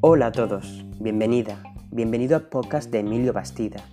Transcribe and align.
Hola 0.00 0.26
a 0.26 0.32
todos, 0.32 0.84
bienvenida, 1.00 1.62
bienvenido 1.90 2.36
al 2.36 2.48
podcast 2.48 2.90
de 2.90 3.00
Emilio 3.00 3.32
Bastida, 3.32 3.84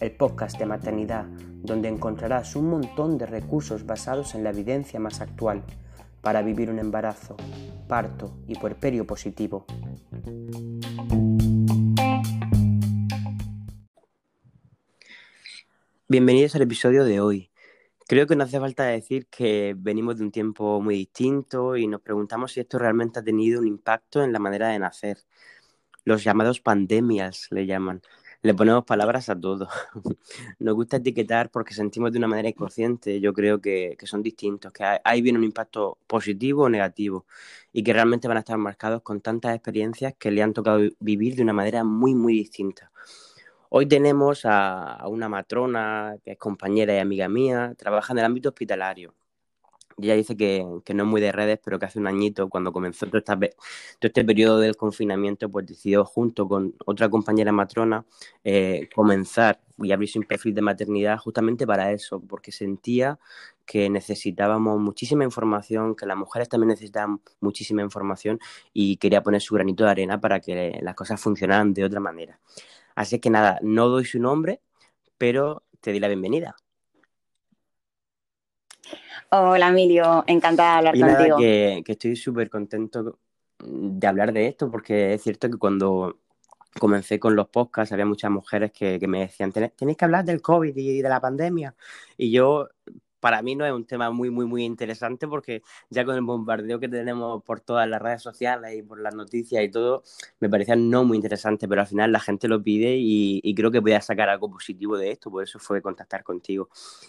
el 0.00 0.12
podcast 0.12 0.58
de 0.58 0.66
maternidad 0.66 1.26
donde 1.62 1.88
encontrarás 1.88 2.56
un 2.56 2.70
montón 2.70 3.18
de 3.18 3.26
recursos 3.26 3.86
basados 3.86 4.34
en 4.34 4.44
la 4.44 4.50
evidencia 4.50 5.00
más 5.00 5.20
actual 5.20 5.62
para 6.20 6.42
vivir 6.42 6.70
un 6.70 6.78
embarazo, 6.78 7.36
parto 7.88 8.36
y 8.46 8.54
puerperio 8.54 9.06
positivo. 9.06 9.66
Bienvenidos 16.08 16.54
al 16.54 16.62
episodio 16.62 17.04
de 17.04 17.20
hoy. 17.20 17.50
Creo 18.06 18.26
que 18.26 18.36
no 18.36 18.44
hace 18.44 18.60
falta 18.60 18.84
decir 18.84 19.26
que 19.28 19.74
venimos 19.78 20.18
de 20.18 20.24
un 20.24 20.30
tiempo 20.30 20.78
muy 20.80 20.94
distinto 20.96 21.74
y 21.76 21.86
nos 21.86 22.02
preguntamos 22.02 22.52
si 22.52 22.60
esto 22.60 22.78
realmente 22.78 23.18
ha 23.20 23.24
tenido 23.24 23.60
un 23.60 23.66
impacto 23.66 24.22
en 24.22 24.32
la 24.32 24.38
manera 24.38 24.68
de 24.68 24.78
nacer. 24.78 25.18
Los 26.04 26.22
llamados 26.24 26.60
pandemias 26.60 27.48
le 27.50 27.66
llaman. 27.66 28.02
Le 28.42 28.54
ponemos 28.54 28.84
palabras 28.84 29.30
a 29.30 29.40
todo. 29.40 29.68
Nos 30.58 30.74
gusta 30.74 30.98
etiquetar 30.98 31.50
porque 31.50 31.72
sentimos 31.72 32.12
de 32.12 32.18
una 32.18 32.28
manera 32.28 32.48
inconsciente. 32.50 33.20
Yo 33.20 33.32
creo 33.32 33.60
que, 33.60 33.96
son 34.04 34.22
distintos, 34.22 34.70
que 34.72 34.84
hay, 35.02 35.22
viene 35.22 35.38
un 35.38 35.44
impacto 35.44 35.98
positivo 36.06 36.64
o 36.64 36.68
negativo 36.68 37.26
y 37.72 37.82
que 37.82 37.94
realmente 37.94 38.28
van 38.28 38.36
a 38.36 38.40
estar 38.40 38.58
marcados 38.58 39.02
con 39.02 39.22
tantas 39.22 39.54
experiencias 39.54 40.14
que 40.18 40.30
le 40.30 40.42
han 40.42 40.52
tocado 40.52 40.80
vivir 41.00 41.36
de 41.36 41.42
una 41.42 41.54
manera 41.54 41.84
muy, 41.84 42.14
muy 42.14 42.34
distinta. 42.34 42.92
Hoy 43.70 43.86
tenemos 43.86 44.42
a, 44.44 45.06
una 45.08 45.28
matrona 45.28 46.16
que 46.24 46.32
es 46.32 46.38
compañera 46.38 46.94
y 46.94 46.98
amiga 46.98 47.28
mía, 47.28 47.74
trabaja 47.76 48.12
en 48.12 48.18
el 48.20 48.24
ámbito 48.24 48.50
hospitalario. 48.50 49.14
Ella 49.98 50.14
dice 50.14 50.36
que, 50.36 50.64
no 50.94 51.04
es 51.04 51.08
muy 51.08 51.20
de 51.20 51.30
redes, 51.32 51.60
pero 51.64 51.78
que 51.78 51.86
hace 51.86 52.00
un 52.00 52.06
añito, 52.08 52.48
cuando 52.48 52.72
comenzó 52.72 53.06
todo, 53.06 53.22
este 54.00 54.24
periodo 54.24 54.58
del 54.58 54.76
confinamiento, 54.76 55.48
pues 55.50 55.66
decidió 55.66 56.04
junto 56.04 56.48
con 56.48 56.74
otra 56.84 57.08
compañera 57.08 57.52
matrona 57.52 58.04
eh, 58.42 58.88
comenzar 58.94 59.60
y 59.78 59.92
abrirse 59.92 60.18
un 60.18 60.24
perfil 60.24 60.54
de 60.54 60.62
maternidad 60.62 61.18
justamente 61.18 61.66
para 61.66 61.92
eso, 61.92 62.20
porque 62.20 62.52
sentía 62.52 63.18
que 63.66 63.88
necesitábamos 63.88 64.80
muchísima 64.80 65.24
información, 65.24 65.94
que 65.94 66.06
las 66.06 66.16
mujeres 66.16 66.48
también 66.48 66.68
necesitaban 66.68 67.20
muchísima 67.40 67.82
información 67.82 68.38
y 68.72 68.96
quería 68.96 69.22
poner 69.22 69.40
su 69.40 69.54
granito 69.54 69.84
de 69.84 69.90
arena 69.90 70.20
para 70.20 70.40
que 70.40 70.80
las 70.82 70.94
cosas 70.94 71.20
funcionaran 71.20 71.72
de 71.72 71.84
otra 71.84 72.00
manera. 72.00 72.40
Así 72.94 73.18
que 73.18 73.30
nada, 73.30 73.58
no 73.62 73.88
doy 73.88 74.04
su 74.04 74.20
nombre, 74.20 74.60
pero 75.18 75.64
te 75.80 75.92
di 75.92 76.00
la 76.00 76.08
bienvenida. 76.08 76.56
Hola 79.30 79.68
Emilio, 79.68 80.24
encantada 80.26 80.72
de 80.72 80.76
hablar 80.78 80.96
y 80.96 81.00
contigo. 81.00 81.18
Nada, 81.18 81.38
que, 81.38 81.82
que 81.84 81.92
estoy 81.92 82.16
súper 82.16 82.50
contento 82.50 83.18
de 83.58 84.06
hablar 84.06 84.32
de 84.32 84.46
esto 84.46 84.70
porque 84.70 85.14
es 85.14 85.22
cierto 85.22 85.50
que 85.50 85.56
cuando 85.56 86.20
comencé 86.78 87.18
con 87.18 87.36
los 87.36 87.48
podcasts 87.48 87.92
había 87.92 88.06
muchas 88.06 88.30
mujeres 88.30 88.72
que, 88.72 88.98
que 88.98 89.06
me 89.06 89.20
decían 89.20 89.52
tenéis 89.52 89.96
que 89.96 90.04
hablar 90.04 90.24
del 90.24 90.42
COVID 90.42 90.76
y 90.76 91.02
de 91.02 91.08
la 91.08 91.20
pandemia 91.20 91.74
y 92.16 92.30
yo 92.32 92.68
para 93.24 93.40
mí 93.40 93.54
no 93.54 93.64
es 93.64 93.72
un 93.72 93.86
tema 93.86 94.10
muy, 94.10 94.28
muy, 94.28 94.44
muy 94.44 94.64
interesante 94.66 95.26
porque 95.26 95.62
ya 95.88 96.04
con 96.04 96.14
el 96.14 96.20
bombardeo 96.20 96.78
que 96.78 96.90
tenemos 96.90 97.42
por 97.42 97.58
todas 97.58 97.88
las 97.88 98.02
redes 98.02 98.20
sociales 98.20 98.74
y 98.76 98.82
por 98.82 99.00
las 99.00 99.14
noticias 99.14 99.64
y 99.64 99.70
todo, 99.70 100.02
me 100.40 100.50
parecía 100.50 100.76
no 100.76 101.04
muy 101.04 101.16
interesante, 101.16 101.66
pero 101.66 101.80
al 101.80 101.86
final 101.86 102.12
la 102.12 102.20
gente 102.20 102.48
lo 102.48 102.62
pide 102.62 102.96
y, 102.98 103.54
creo 103.54 103.70
que 103.70 103.78
voy 103.80 103.92
a 103.92 104.02
sacar 104.02 104.28
algo 104.28 104.50
positivo 104.50 104.98
de 104.98 105.10
esto, 105.12 105.30
por 105.30 105.42
eso 105.42 105.58
fue 105.58 105.80
contactar 105.80 106.22
contigo. 106.22 106.68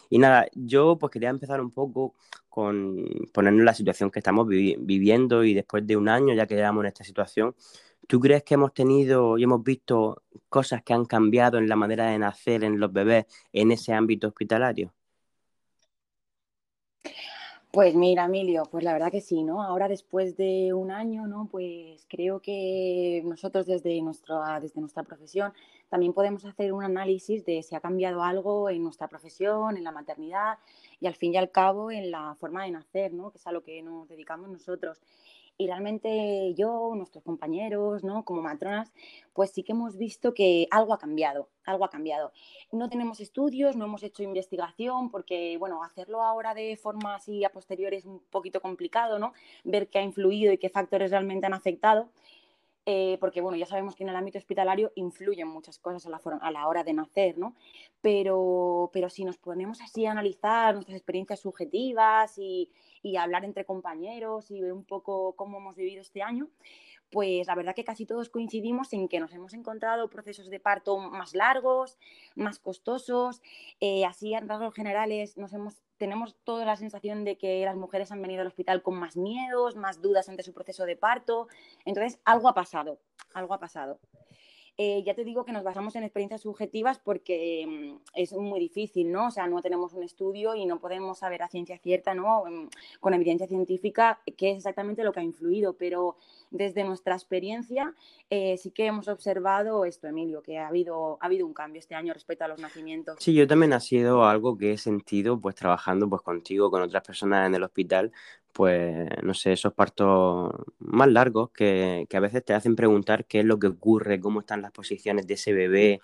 Y 0.09 0.17
nada, 0.17 0.47
yo 0.53 0.97
pues 0.97 1.11
quería 1.11 1.29
empezar 1.29 1.59
un 1.59 1.71
poco 1.71 2.15
con 2.47 3.05
ponernos 3.33 3.65
la 3.65 3.73
situación 3.73 4.09
que 4.09 4.19
estamos 4.19 4.47
viviendo 4.47 5.43
y 5.43 5.53
después 5.53 5.85
de 5.85 5.97
un 5.97 6.07
año 6.07 6.33
ya 6.33 6.47
que 6.47 6.55
llevamos 6.55 6.83
en 6.85 6.87
esta 6.87 7.03
situación, 7.03 7.55
¿Tú 8.07 8.19
crees 8.21 8.43
que 8.43 8.53
hemos 8.53 8.73
tenido 8.73 9.37
y 9.37 9.43
hemos 9.43 9.63
visto 9.63 10.23
cosas 10.47 10.81
que 10.83 10.93
han 10.93 11.05
cambiado 11.05 11.57
en 11.57 11.67
la 11.67 11.75
manera 11.75 12.05
de 12.05 12.19
nacer 12.19 12.63
en 12.63 12.79
los 12.79 12.93
bebés 12.93 13.25
en 13.51 13.71
ese 13.71 13.93
ámbito 13.93 14.27
hospitalario? 14.27 14.93
Pues 17.75 17.93
mira, 17.93 18.23
Emilio, 18.23 18.63
pues 18.71 18.85
la 18.85 18.93
verdad 18.93 19.11
que 19.11 19.19
sí, 19.19 19.43
¿no? 19.43 19.61
Ahora 19.61 19.89
después 19.89 20.37
de 20.37 20.71
un 20.73 20.91
año, 20.91 21.27
¿no? 21.27 21.49
Pues 21.51 22.05
creo 22.07 22.39
que 22.39 23.21
nosotros 23.25 23.65
desde 23.65 24.01
nuestra, 24.01 24.61
desde 24.61 24.79
nuestra 24.79 25.03
profesión 25.03 25.51
también 25.89 26.13
podemos 26.13 26.45
hacer 26.45 26.71
un 26.71 26.85
análisis 26.85 27.43
de 27.43 27.61
si 27.63 27.75
ha 27.75 27.81
cambiado 27.81 28.23
algo 28.23 28.69
en 28.69 28.81
nuestra 28.81 29.09
profesión, 29.09 29.75
en 29.75 29.83
la 29.83 29.91
maternidad 29.91 30.57
y 31.01 31.07
al 31.07 31.15
fin 31.15 31.33
y 31.33 31.37
al 31.37 31.51
cabo 31.51 31.91
en 31.91 32.11
la 32.11 32.35
forma 32.39 32.63
de 32.63 32.71
nacer, 32.71 33.11
¿no? 33.11 33.29
Que 33.31 33.39
es 33.39 33.45
a 33.45 33.51
lo 33.51 33.61
que 33.61 33.81
nos 33.81 34.07
dedicamos 34.07 34.47
nosotros. 34.47 35.01
Y 35.57 35.67
realmente 35.67 36.53
yo, 36.55 36.93
nuestros 36.95 37.23
compañeros, 37.23 38.03
¿no? 38.03 38.25
Como 38.25 38.41
matronas, 38.41 38.91
pues 39.33 39.51
sí 39.51 39.63
que 39.63 39.71
hemos 39.71 39.97
visto 39.97 40.33
que 40.33 40.67
algo 40.69 40.93
ha 40.93 40.97
cambiado, 40.97 41.49
algo 41.65 41.85
ha 41.85 41.89
cambiado. 41.89 42.33
No 42.73 42.89
tenemos 42.89 43.21
estudios, 43.21 43.77
no 43.77 43.85
hemos 43.85 44.03
hecho 44.03 44.21
investigación, 44.21 45.09
porque, 45.09 45.57
bueno, 45.57 45.81
hacerlo 45.81 46.21
ahora 46.21 46.53
de 46.53 46.75
forma 46.75 47.15
así 47.15 47.45
a 47.45 47.51
posteriori 47.51 47.95
es 47.95 48.05
un 48.05 48.19
poquito 48.29 48.61
complicado, 48.61 49.17
¿no? 49.17 49.31
Ver 49.63 49.87
qué 49.89 49.99
ha 49.99 50.03
influido 50.03 50.51
y 50.51 50.57
qué 50.57 50.69
factores 50.69 51.11
realmente 51.11 51.45
han 51.45 51.53
afectado. 51.53 52.09
Eh, 52.87 53.17
porque 53.19 53.41
bueno, 53.41 53.57
ya 53.57 53.65
sabemos 53.65 53.95
que 53.95 54.03
en 54.03 54.09
el 54.09 54.15
ámbito 54.15 54.37
hospitalario 54.37 54.91
influyen 54.95 55.47
muchas 55.47 55.79
cosas 55.79 56.05
a 56.05 56.51
la, 56.51 56.67
hora 56.67 56.83
de 56.83 56.93
nacer, 56.93 57.37
¿no? 57.37 57.55
Pero, 58.01 58.91
pero 58.93 59.09
si 59.09 59.25
nos 59.25 59.37
ponemos 59.37 59.81
así 59.81 60.05
a 60.05 60.11
analizar 60.11 60.75
nuestras 60.75 60.97
experiencias 60.97 61.39
subjetivas 61.39 62.37
y, 62.37 62.69
y 63.01 63.15
hablar 63.15 63.43
entre 63.43 63.65
compañeros 63.65 64.51
y 64.51 64.61
ver 64.61 64.71
un 64.71 64.83
poco 64.83 65.33
cómo 65.35 65.57
hemos 65.57 65.75
vivido 65.75 66.01
este 66.01 66.21
año, 66.21 66.47
pues 67.11 67.47
la 67.47 67.55
verdad 67.55 67.75
que 67.75 67.83
casi 67.83 68.05
todos 68.05 68.29
coincidimos 68.29 68.91
en 68.93 69.07
que 69.07 69.19
nos 69.19 69.33
hemos 69.33 69.53
encontrado 69.53 70.09
procesos 70.09 70.49
de 70.49 70.59
parto 70.59 70.97
más 70.97 71.33
largos, 71.33 71.97
más 72.35 72.59
costosos, 72.59 73.41
eh, 73.79 74.05
así 74.05 74.33
en 74.33 74.49
rasgos 74.49 74.73
generales 74.73 75.37
nos 75.37 75.53
hemos, 75.53 75.81
tenemos 75.97 76.35
toda 76.43 76.65
la 76.65 76.75
sensación 76.75 77.23
de 77.23 77.37
que 77.37 77.63
las 77.65 77.75
mujeres 77.75 78.11
han 78.11 78.21
venido 78.21 78.41
al 78.41 78.47
hospital 78.47 78.81
con 78.81 78.95
más 78.95 79.17
miedos, 79.17 79.75
más 79.75 80.01
dudas 80.01 80.29
ante 80.29 80.43
su 80.43 80.53
proceso 80.53 80.85
de 80.85 80.95
parto, 80.95 81.47
entonces 81.85 82.19
algo 82.25 82.49
ha 82.49 82.53
pasado, 82.53 82.99
algo 83.33 83.53
ha 83.53 83.59
pasado. 83.59 83.99
Eh, 84.77 85.03
ya 85.05 85.13
te 85.13 85.23
digo 85.23 85.45
que 85.45 85.53
nos 85.53 85.63
basamos 85.63 85.95
en 85.95 86.03
experiencias 86.03 86.41
subjetivas 86.41 86.99
porque 86.99 87.65
mm, 87.65 87.97
es 88.13 88.33
muy 88.33 88.59
difícil, 88.59 89.09
¿no? 89.09 89.27
O 89.27 89.31
sea, 89.31 89.47
no 89.47 89.61
tenemos 89.61 89.93
un 89.93 90.03
estudio 90.03 90.53
y 90.53 90.65
no 90.65 90.79
podemos 90.79 91.19
saber 91.19 91.43
a 91.43 91.47
ciencia 91.47 91.77
cierta, 91.77 92.13
¿no? 92.13 92.43
Mm, 92.45 92.67
con 92.99 93.13
evidencia 93.13 93.47
científica 93.47 94.19
qué 94.37 94.51
es 94.51 94.57
exactamente 94.57 95.03
lo 95.03 95.13
que 95.13 95.21
ha 95.21 95.23
influido, 95.23 95.73
pero 95.77 96.17
desde 96.51 96.83
nuestra 96.83 97.15
experiencia 97.15 97.93
eh, 98.29 98.57
sí 98.57 98.71
que 98.71 98.87
hemos 98.87 99.07
observado 99.07 99.85
esto, 99.85 100.07
Emilio, 100.07 100.41
que 100.41 100.57
ha 100.57 100.67
habido, 100.67 101.17
ha 101.21 101.25
habido 101.27 101.45
un 101.45 101.53
cambio 101.53 101.79
este 101.79 101.95
año 101.95 102.13
respecto 102.13 102.43
a 102.43 102.49
los 102.49 102.59
nacimientos. 102.59 103.17
Sí, 103.19 103.33
yo 103.33 103.47
también 103.47 103.71
ha 103.71 103.79
sido 103.79 104.25
algo 104.25 104.57
que 104.57 104.73
he 104.73 104.77
sentido 104.77 105.39
pues 105.39 105.55
trabajando 105.55 106.09
pues 106.09 106.21
contigo, 106.21 106.69
con 106.69 106.81
otras 106.81 107.03
personas 107.03 107.47
en 107.47 107.55
el 107.55 107.63
hospital, 107.63 108.11
pues, 108.55 109.09
no 109.21 109.33
sé, 109.33 109.51
esos 109.51 109.73
partos 109.73 110.49
más 110.79 111.09
largos 111.09 111.51
que, 111.51 112.07
a 112.09 112.19
veces 112.21 112.45
te 112.45 112.53
hacen 112.53 112.77
preguntar 112.77 113.25
qué 113.25 113.41
es 113.41 113.45
lo 113.45 113.59
que 113.59 113.67
ocurre, 113.67 114.21
cómo 114.21 114.39
están 114.39 114.61
las 114.61 114.71
posiciones 114.71 115.27
de 115.27 115.33
ese 115.33 115.51
bebé. 115.51 115.99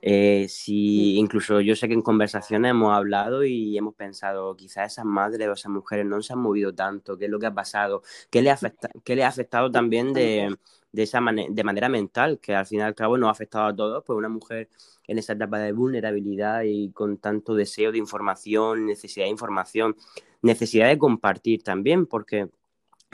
Eh, 0.00 0.46
si 0.48 1.16
incluso 1.18 1.60
yo 1.60 1.74
sé 1.74 1.88
que 1.88 1.94
en 1.94 2.02
conversaciones 2.02 2.70
hemos 2.70 2.92
hablado 2.92 3.42
y 3.44 3.76
hemos 3.76 3.96
pensado, 3.96 4.56
quizás 4.56 4.92
esas 4.92 5.04
madres 5.04 5.48
o 5.48 5.54
esas 5.54 5.72
mujeres 5.72 6.06
no 6.06 6.22
se 6.22 6.32
han 6.32 6.38
movido 6.38 6.72
tanto, 6.72 7.18
qué 7.18 7.24
es 7.24 7.30
lo 7.30 7.40
que 7.40 7.46
ha 7.46 7.54
pasado, 7.54 8.02
qué 8.30 8.40
le 8.40 8.52
ha, 8.52 8.58
qué 9.02 9.16
le 9.16 9.24
ha 9.24 9.28
afectado 9.28 9.68
también 9.72 10.12
de, 10.12 10.56
de 10.92 11.02
esa 11.02 11.20
de 11.20 11.64
manera 11.64 11.88
mental, 11.88 12.40
que 12.40 12.54
al 12.54 12.66
final 12.66 12.86
y 12.86 12.88
al 12.88 12.94
cabo 12.94 13.16
nos 13.16 13.28
ha 13.28 13.32
afectado 13.32 13.66
a 13.66 13.76
todos, 13.76 14.04
pues 14.04 14.16
una 14.16 14.28
mujer 14.28 14.68
en 15.06 15.18
esa 15.18 15.32
etapa 15.34 15.58
de 15.58 15.72
vulnerabilidad 15.72 16.62
y 16.64 16.90
con 16.92 17.18
tanto 17.18 17.54
deseo 17.54 17.92
de 17.92 17.98
información, 17.98 18.86
necesidad 18.86 19.26
de 19.26 19.30
información, 19.30 19.96
necesidad 20.42 20.88
de 20.88 20.98
compartir 20.98 21.62
también, 21.62 22.06
porque 22.06 22.48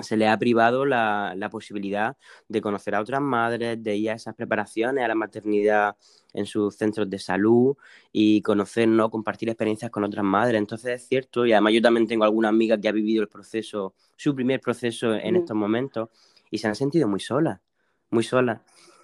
se 0.02 0.16
le 0.16 0.28
ha 0.28 0.38
privado 0.38 0.84
la, 0.84 1.48
posibilidad 1.50 2.16
de 2.48 2.60
conocer 2.60 2.94
a 2.94 3.00
otras 3.00 3.20
madres, 3.20 3.82
de 3.82 3.96
ir 3.96 4.10
a 4.10 4.14
esas 4.14 4.34
preparaciones 4.34 5.04
a 5.04 5.08
la 5.08 5.14
maternidad 5.14 5.96
en 6.34 6.44
sus 6.44 6.76
centros 6.76 7.08
de 7.08 7.18
salud 7.18 7.76
y 8.12 8.42
conocer, 8.42 8.88
¿no? 8.88 9.10
compartir 9.10 9.48
experiencias 9.48 9.90
con 9.90 10.04
otras 10.04 10.24
madres. 10.24 10.58
Entonces 10.58 11.02
es 11.02 11.08
cierto, 11.08 11.46
y 11.46 11.52
además 11.52 11.72
yo 11.72 11.80
también 11.80 12.06
tengo 12.06 12.24
alguna 12.24 12.48
amiga 12.48 12.78
que 12.78 12.88
ha 12.88 12.92
vivido 12.92 13.22
el 13.22 13.28
proceso, 13.28 13.94
su 14.16 14.34
primer 14.34 14.60
proceso 14.60 15.14
en 15.14 15.34
mm. 15.34 15.36
estos 15.38 15.56
momentos, 15.56 16.10
y 16.50 16.58
se 16.58 16.68
han 16.68 16.74
sentido 16.74 17.08
muy 17.08 17.20
solas, 17.20 17.60
muy 18.10 18.22
solas. 18.22 18.60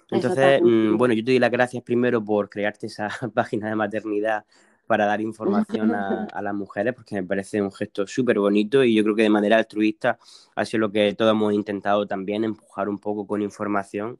Entonces, 0.09 0.61
mm, 0.61 0.97
bueno, 0.97 1.13
yo 1.13 1.23
te 1.23 1.31
doy 1.31 1.39
las 1.39 1.51
gracias 1.51 1.83
primero 1.83 2.23
por 2.23 2.49
crearte 2.49 2.87
esa 2.87 3.07
página 3.33 3.69
de 3.69 3.75
maternidad 3.75 4.45
para 4.85 5.05
dar 5.05 5.21
información 5.21 5.91
a, 6.33 6.41
las 6.41 6.53
mujeres, 6.53 6.93
porque 6.93 7.15
me 7.15 7.23
parece 7.23 7.61
un 7.61 7.71
gesto 7.71 8.05
súper 8.05 8.39
bonito 8.39 8.83
y 8.83 8.93
yo 8.93 9.03
creo 9.03 9.15
que 9.15 9.23
de 9.23 9.29
manera 9.29 9.57
altruista 9.57 10.19
ha 10.55 10.65
sido 10.65 10.81
lo 10.81 10.91
que 10.91 11.13
todos 11.15 11.31
hemos 11.31 11.53
intentado 11.53 12.05
también, 12.05 12.43
empujar 12.43 12.89
un 12.89 12.99
poco 12.99 13.25
con 13.25 13.41
información. 13.41 14.19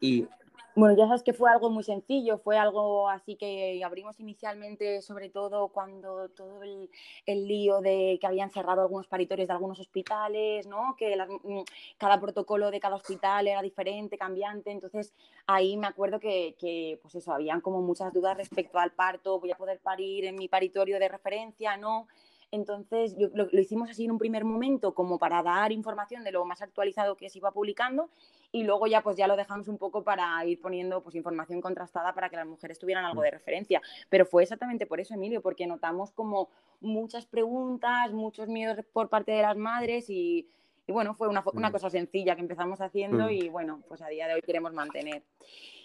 Y, 0.00 0.26
Bueno, 0.74 0.96
ya 0.96 1.06
sabes 1.06 1.22
que 1.22 1.34
fue 1.34 1.50
algo 1.50 1.68
muy 1.68 1.84
sencillo, 1.84 2.38
fue 2.38 2.56
algo 2.56 3.06
así 3.10 3.36
que 3.36 3.82
abrimos 3.84 4.18
inicialmente, 4.20 5.02
sobre 5.02 5.28
todo 5.28 5.68
cuando 5.68 6.30
todo 6.30 6.62
el, 6.62 6.88
lío 7.26 7.82
de 7.82 8.16
que 8.18 8.26
habían 8.26 8.50
cerrado 8.50 8.80
algunos 8.80 9.06
paritorios 9.06 9.48
de 9.48 9.52
algunos 9.52 9.78
hospitales, 9.80 10.66
¿no? 10.66 10.96
Que 10.96 11.14
mm, 11.16 11.60
cada 11.98 12.18
protocolo 12.18 12.70
de 12.70 12.80
cada 12.80 12.96
hospital 12.96 13.48
era 13.48 13.60
diferente, 13.60 14.16
cambiante, 14.16 14.70
entonces 14.70 15.12
ahí 15.46 15.76
me 15.76 15.88
acuerdo 15.88 16.18
que, 16.18 16.56
que, 16.58 16.98
pues 17.02 17.16
eso, 17.16 17.34
habían 17.34 17.60
como 17.60 17.82
muchas 17.82 18.10
dudas 18.14 18.36
respecto 18.38 18.78
al 18.78 18.92
parto, 18.92 19.40
voy 19.40 19.50
a 19.50 19.56
poder 19.56 19.78
parir 19.80 20.24
en 20.24 20.36
mi 20.36 20.48
paritorio 20.48 20.98
de 20.98 21.08
referencia, 21.08 21.76
¿no? 21.76 22.08
Entonces, 22.52 23.16
lo, 23.18 23.48
hicimos 23.58 23.88
así 23.88 24.04
en 24.04 24.10
un 24.10 24.18
primer 24.18 24.44
momento 24.44 24.92
como 24.92 25.18
para 25.18 25.42
dar 25.42 25.72
información 25.72 26.22
de 26.22 26.32
lo 26.32 26.44
más 26.44 26.60
actualizado 26.60 27.16
que 27.16 27.30
se 27.30 27.38
iba 27.38 27.50
publicando 27.50 28.10
y 28.52 28.64
luego 28.64 28.86
ya 28.86 29.02
pues 29.02 29.16
ya 29.16 29.26
lo 29.26 29.34
dejamos 29.34 29.66
un 29.66 29.78
poco 29.78 30.04
para 30.04 30.44
ir 30.44 30.60
poniendo 30.60 31.02
pues 31.02 31.16
información 31.16 31.62
contrastada 31.62 32.14
para 32.14 32.28
que 32.28 32.36
las 32.36 32.46
mujeres 32.46 32.78
tuvieran 32.78 33.06
algo 33.06 33.22
de 33.22 33.30
mm. 33.30 33.32
referencia. 33.32 33.82
Pero 34.10 34.26
fue 34.26 34.42
exactamente 34.42 34.86
por 34.86 35.00
eso, 35.00 35.14
Emilio, 35.14 35.40
porque 35.40 35.66
notamos 35.66 36.12
como 36.12 36.50
muchas 36.80 37.24
preguntas, 37.24 38.12
muchos 38.12 38.48
miedos 38.48 38.84
por 38.92 39.08
parte 39.08 39.32
de 39.32 39.42
las 39.42 39.56
madres 39.56 40.10
y, 40.10 40.46
bueno, 40.86 41.14
fue 41.14 41.28
una, 41.28 41.42
una, 41.54 41.70
mm. 41.70 41.72
cosa 41.72 41.88
sencilla 41.88 42.34
que 42.34 42.42
empezamos 42.42 42.82
haciendo 42.82 43.26
mm. 43.26 43.30
y 43.30 43.48
bueno, 43.48 43.82
pues 43.88 44.02
a 44.02 44.08
día 44.08 44.28
de 44.28 44.34
hoy 44.34 44.42
queremos 44.42 44.74
mantener. 44.74 45.22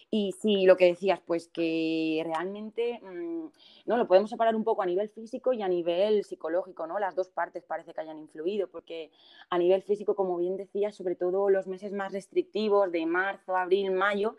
Y 0.10 0.32
sí, 0.32 0.66
lo 0.66 0.78
que 0.78 0.86
decías, 0.86 1.20
pues 1.26 1.50
que 1.50 2.22
realmente 2.26 3.02
mm, 3.04 3.48
no 3.86 3.98
lo 3.98 4.08
podemos 4.08 4.30
separar 4.30 4.56
un 4.56 4.64
poco 4.64 4.82
a 4.82 4.86
nivel 4.86 5.10
físico 5.10 5.52
y 5.52 5.62
a 5.62 5.68
nivel 5.68 6.24
psicológico, 6.24 6.88
¿no? 6.88 6.98
Las 6.98 7.14
dos 7.14 7.30
partes 7.30 7.66
parece 7.66 7.94
que 7.94 8.02
hayan 8.02 8.18
influido, 8.18 8.70
porque 8.70 9.12
a 9.50 9.58
nivel 9.58 9.82
físico, 9.82 10.16
como 10.16 10.38
bien 10.38 10.56
decías, 10.56 10.96
sobre 10.96 11.16
todo 11.16 11.50
los 11.50 11.68
meses 11.68 11.92
más 11.92 12.14
restrictivos 12.14 12.90
de 12.92 13.06
marzo, 13.06 13.58
abril, 13.58 13.92
mayo, 13.92 14.38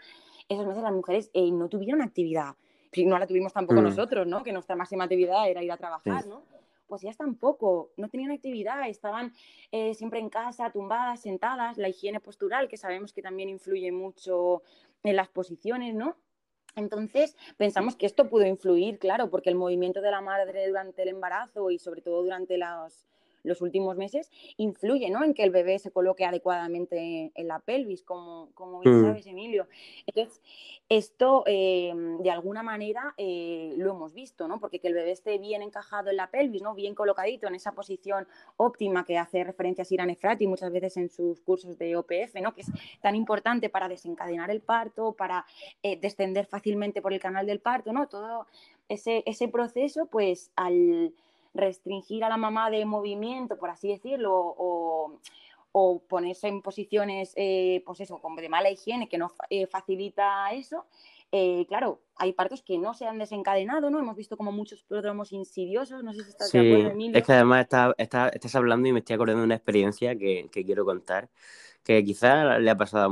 esos 0.48 0.66
meses 0.66 0.82
las 0.82 0.92
mujeres 0.92 1.30
eh, 1.34 1.50
no 1.50 1.68
tuvieron 1.68 2.00
actividad. 2.00 2.54
No 2.96 3.18
la 3.18 3.26
tuvimos 3.26 3.52
tampoco 3.52 3.82
mm. 3.82 3.84
nosotros, 3.84 4.26
¿no? 4.26 4.42
Que 4.42 4.52
nuestra 4.52 4.74
máxima 4.74 5.04
actividad 5.04 5.48
era 5.50 5.62
ir 5.62 5.70
a 5.70 5.76
trabajar, 5.76 6.26
¿no? 6.26 6.42
pues 6.88 7.02
ya 7.02 7.12
tampoco, 7.12 7.90
no 7.96 8.08
tenían 8.08 8.30
actividad, 8.30 8.88
estaban 8.88 9.32
eh, 9.70 9.94
siempre 9.94 10.18
en 10.20 10.30
casa, 10.30 10.70
tumbadas, 10.70 11.20
sentadas, 11.20 11.76
la 11.76 11.90
higiene 11.90 12.18
postural, 12.18 12.66
que 12.66 12.78
sabemos 12.78 13.12
que 13.12 13.22
también 13.22 13.50
influye 13.50 13.92
mucho 13.92 14.62
en 15.02 15.16
las 15.16 15.28
posiciones, 15.28 15.94
¿no? 15.94 16.16
Entonces, 16.76 17.36
pensamos 17.56 17.96
que 17.96 18.06
esto 18.06 18.28
pudo 18.28 18.46
influir, 18.46 18.98
claro, 18.98 19.30
porque 19.30 19.50
el 19.50 19.56
movimiento 19.56 20.00
de 20.00 20.10
la 20.10 20.20
madre 20.20 20.68
durante 20.68 21.02
el 21.02 21.08
embarazo 21.08 21.70
y 21.70 21.78
sobre 21.78 22.02
todo 22.02 22.22
durante 22.22 22.56
las, 22.56 23.08
los 23.48 23.62
últimos 23.62 23.96
meses, 23.96 24.30
influye 24.56 25.10
¿no? 25.10 25.24
en 25.24 25.34
que 25.34 25.42
el 25.42 25.50
bebé 25.50 25.78
se 25.78 25.90
coloque 25.90 26.24
adecuadamente 26.24 27.32
en 27.34 27.48
la 27.48 27.58
pelvis, 27.60 28.02
como, 28.02 28.50
como 28.54 28.80
bien 28.80 29.00
mm. 29.00 29.04
sabes, 29.06 29.26
Emilio. 29.26 29.66
Entonces, 30.06 30.40
esto 30.88 31.44
eh, 31.46 31.92
de 32.20 32.30
alguna 32.30 32.62
manera 32.62 33.14
eh, 33.18 33.74
lo 33.76 33.90
hemos 33.90 34.14
visto, 34.14 34.48
¿no? 34.48 34.58
porque 34.58 34.78
que 34.78 34.88
el 34.88 34.94
bebé 34.94 35.12
esté 35.12 35.38
bien 35.38 35.62
encajado 35.62 36.10
en 36.10 36.16
la 36.16 36.30
pelvis, 36.30 36.62
¿no? 36.62 36.74
bien 36.74 36.94
colocadito 36.94 37.46
en 37.46 37.54
esa 37.54 37.72
posición 37.72 38.26
óptima 38.56 39.04
que 39.04 39.18
hace 39.18 39.44
referencia 39.44 39.82
a 39.82 39.84
Sira 39.84 40.04
Efrati 40.04 40.46
muchas 40.46 40.72
veces 40.72 40.96
en 40.96 41.10
sus 41.10 41.40
cursos 41.40 41.78
de 41.78 41.96
OPF, 41.96 42.34
¿no? 42.42 42.54
que 42.54 42.62
es 42.62 42.68
tan 43.00 43.16
importante 43.16 43.68
para 43.68 43.88
desencadenar 43.88 44.50
el 44.50 44.60
parto, 44.60 45.12
para 45.12 45.44
eh, 45.82 45.98
descender 46.00 46.46
fácilmente 46.46 47.02
por 47.02 47.12
el 47.12 47.20
canal 47.20 47.46
del 47.46 47.60
parto, 47.60 47.92
¿no? 47.92 48.08
todo 48.08 48.46
ese, 48.88 49.22
ese 49.26 49.48
proceso, 49.48 50.06
pues 50.06 50.50
al 50.56 51.12
restringir 51.58 52.24
a 52.24 52.28
la 52.28 52.36
mamá 52.36 52.70
de 52.70 52.84
movimiento, 52.84 53.58
por 53.58 53.70
así 53.70 53.88
decirlo, 53.88 54.32
o, 54.34 55.18
ponerse 56.08 56.48
en 56.48 56.60
posiciones, 56.60 57.32
eh, 57.36 57.82
pues 57.86 58.00
eso, 58.00 58.18
como 58.18 58.40
de 58.40 58.48
mala 58.48 58.68
higiene, 58.68 59.08
que 59.08 59.16
no 59.16 59.30
eh, 59.48 59.68
facilita 59.68 60.50
eso. 60.52 60.86
Eh, 61.30 61.66
claro, 61.68 62.00
hay 62.16 62.32
partos 62.32 62.62
que 62.62 62.78
no 62.78 62.94
se 62.94 63.06
han 63.06 63.18
desencadenado, 63.18 63.90
¿no? 63.90 63.98
Hemos 63.98 64.16
visto 64.16 64.36
como 64.36 64.50
muchos 64.50 64.82
pródromos 64.82 65.30
insidiosos, 65.32 66.02
no 66.02 66.14
sé 66.14 66.24
si 66.24 66.30
estás 66.30 66.50
de 66.50 66.58
acuerdo, 66.58 66.90
Emilio. 66.90 67.18
Es 67.18 67.24
que 67.24 67.32
además 67.32 67.68
estás 67.98 68.54
hablando 68.54 68.88
y 68.88 68.92
me 68.92 69.00
estoy 69.00 69.14
acordando 69.14 69.42
de 69.42 69.46
una 69.46 69.54
experiencia 69.54 70.16
que, 70.16 70.48
quiero 70.50 70.86
contar, 70.86 71.28
que 71.88 72.04
quizás 72.04 72.60
le 72.60 72.70
ha 72.70 72.76
pasado 72.76 73.04
a, 73.04 73.06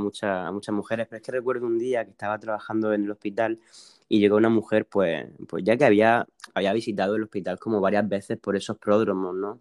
a 0.47 0.53
muchas 0.53 0.75
mujeres, 0.75 1.07
pero 1.09 1.17
es 1.17 1.23
que 1.25 1.33
recuerdo 1.33 1.67
un 1.67 1.79
día 1.79 2.05
que 2.05 2.11
estaba 2.11 2.39
trabajando 2.39 2.93
en 2.93 3.05
el 3.05 3.11
hospital 3.11 3.59
y 4.07 4.21
llegó 4.21 4.37
una 4.37 4.51
mujer, 4.51 4.87
pues, 4.87 5.27
pues 5.49 5.65
ya 5.65 5.79
que 5.79 5.87
había, 5.87 6.27
había 6.53 6.75
visitado 6.75 7.17
el 7.17 7.23
hospital 7.23 7.59
como 7.59 7.81
varias 7.81 8.07
veces 8.07 8.37
por 8.39 8.55
esos 8.55 8.77
pródromos, 8.77 9.35
¿no? 9.35 9.61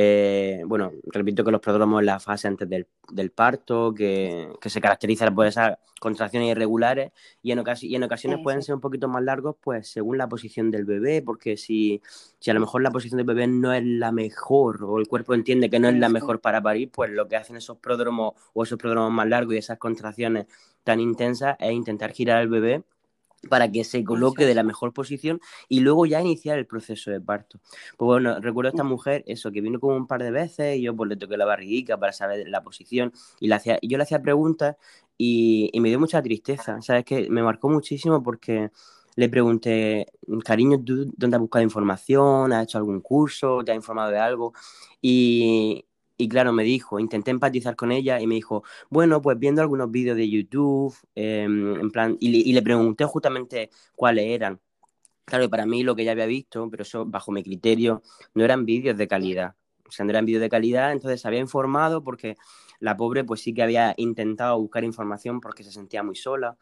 Eh, 0.00 0.62
bueno, 0.64 0.92
repito 1.06 1.42
que 1.42 1.50
los 1.50 1.60
pródromos 1.60 1.98
en 1.98 2.06
la 2.06 2.20
fase 2.20 2.46
antes 2.46 2.68
del, 2.68 2.86
del 3.10 3.32
parto, 3.32 3.92
que, 3.92 4.48
que, 4.60 4.70
se 4.70 4.80
caracterizan 4.80 5.34
por 5.34 5.44
esas 5.44 5.76
contracciones 5.98 6.50
irregulares 6.50 7.10
y 7.42 7.50
en, 7.50 7.64
y 7.80 7.96
en 7.96 8.04
ocasiones 8.04 8.38
pueden 8.44 8.62
ser 8.62 8.76
un 8.76 8.80
poquito 8.80 9.08
más 9.08 9.24
largos, 9.24 9.56
pues 9.60 9.88
según 9.88 10.16
la 10.16 10.28
posición 10.28 10.70
del 10.70 10.84
bebé, 10.84 11.20
porque 11.20 11.56
si, 11.56 12.00
si 12.38 12.48
a 12.48 12.54
lo 12.54 12.60
mejor 12.60 12.82
la 12.82 12.92
posición 12.92 13.16
del 13.16 13.26
bebé 13.26 13.48
no 13.48 13.72
es 13.72 13.82
la 13.84 14.12
mejor 14.12 14.84
o 14.84 14.98
el 15.00 15.08
cuerpo 15.08 15.34
entiende 15.34 15.68
que 15.68 15.80
no 15.80 15.88
es 15.88 15.96
la 15.96 16.08
mejor 16.08 16.40
para 16.40 16.62
parir, 16.62 16.92
pues 16.92 17.10
lo 17.10 17.26
que 17.26 17.34
hacen 17.34 17.56
esos 17.56 17.78
pródromos 17.78 18.34
o 18.52 18.62
esos 18.62 18.78
pródromos 18.78 19.10
más 19.10 19.26
largos 19.26 19.56
y 19.56 19.58
esas 19.58 19.78
contracciones 19.78 20.46
tan 20.84 21.00
intensas 21.00 21.56
es 21.58 21.72
intentar 21.72 22.12
girar 22.12 22.38
al 22.38 22.48
bebé 22.48 22.84
para 23.48 23.70
que 23.70 23.84
se 23.84 24.02
coloque 24.04 24.46
de 24.46 24.54
la 24.54 24.62
mejor 24.62 24.92
posición 24.92 25.40
y 25.68 25.80
luego 25.80 26.06
ya 26.06 26.20
iniciar 26.20 26.58
el 26.58 26.66
proceso 26.66 27.10
de 27.10 27.20
parto. 27.20 27.60
Pues 27.96 28.06
bueno, 28.06 28.40
recuerdo 28.40 28.68
a 28.68 28.72
esta 28.72 28.84
mujer, 28.84 29.24
eso, 29.26 29.52
que 29.52 29.60
vino 29.60 29.78
como 29.80 29.96
un 29.96 30.06
par 30.06 30.22
de 30.22 30.30
veces 30.30 30.76
y 30.76 30.82
yo 30.82 30.96
pues 30.96 31.08
le 31.08 31.16
toqué 31.16 31.36
la 31.36 31.44
barriguica 31.44 31.96
para 31.98 32.12
saber 32.12 32.48
la 32.48 32.62
posición 32.62 33.12
y, 33.40 33.48
le 33.48 33.54
hacía, 33.54 33.78
y 33.80 33.88
yo 33.88 33.96
le 33.96 34.04
hacía 34.04 34.20
preguntas 34.20 34.76
y, 35.16 35.70
me 35.80 35.88
dio 35.88 36.00
mucha 36.00 36.22
tristeza, 36.22 36.80
¿sabes? 36.82 37.04
Que 37.04 37.28
me 37.30 37.42
marcó 37.42 37.68
muchísimo 37.68 38.22
porque 38.22 38.70
le 39.16 39.28
pregunté, 39.28 40.06
cariño, 40.44 40.82
¿tú 40.84 41.12
dónde 41.16 41.36
has 41.36 41.40
buscado 41.40 41.62
información? 41.64 42.52
¿Has 42.52 42.64
hecho 42.64 42.78
algún 42.78 43.00
curso? 43.00 43.64
¿Te 43.64 43.72
has 43.72 43.76
informado 43.76 44.10
de 44.10 44.18
algo? 44.18 44.52
Y, 45.02 45.84
y 46.18 46.28
claro, 46.28 46.52
me 46.52 46.64
dijo, 46.64 46.98
intenté 46.98 47.30
empatizar 47.30 47.76
con 47.76 47.92
ella 47.92 48.20
y 48.20 48.26
me 48.26 48.34
dijo, 48.34 48.64
bueno, 48.90 49.22
pues 49.22 49.38
viendo 49.38 49.62
algunos 49.62 49.90
vídeos 49.90 50.16
de 50.16 50.28
YouTube, 50.28 50.94
em, 51.14 51.80
en 51.80 51.90
plan, 51.92 52.16
y, 52.20 52.52
le 52.52 52.62
pregunté 52.62 53.04
justamente 53.04 53.70
cuáles 53.94 54.26
eran. 54.26 54.60
Claro, 55.24 55.44
y 55.44 55.48
para 55.48 55.66
mí 55.66 55.84
lo 55.84 55.94
que 55.96 56.04
ya 56.04 56.12
había 56.12 56.26
visto, 56.26 56.68
pero 56.70 56.82
eso 56.82 57.06
bajo 57.06 57.32
mi 57.32 57.42
criterio, 57.44 58.02
no 58.34 58.44
eran 58.44 58.64
vídeos 58.66 58.98
de 58.98 59.08
calidad. 59.08 59.54
O 59.88 59.92
sea, 59.92 60.04
no 60.04 60.10
eran 60.10 60.26
vídeos 60.26 60.42
de 60.42 60.48
calidad, 60.50 60.92
entonces 60.92 61.20
se 61.20 61.28
había 61.28 61.40
informado 61.40 62.02
porque 62.04 62.36
la 62.80 62.96
pobre 62.96 63.24
pues 63.24 63.40
sí 63.42 63.54
que 63.54 63.62
había 63.62 63.94
intentado 63.96 64.58
buscar 64.60 64.84
información 64.84 65.40
porque 65.40 65.64
se 65.64 65.72
sentía 65.72 66.02
muy 66.02 66.16
sola, 66.16 66.56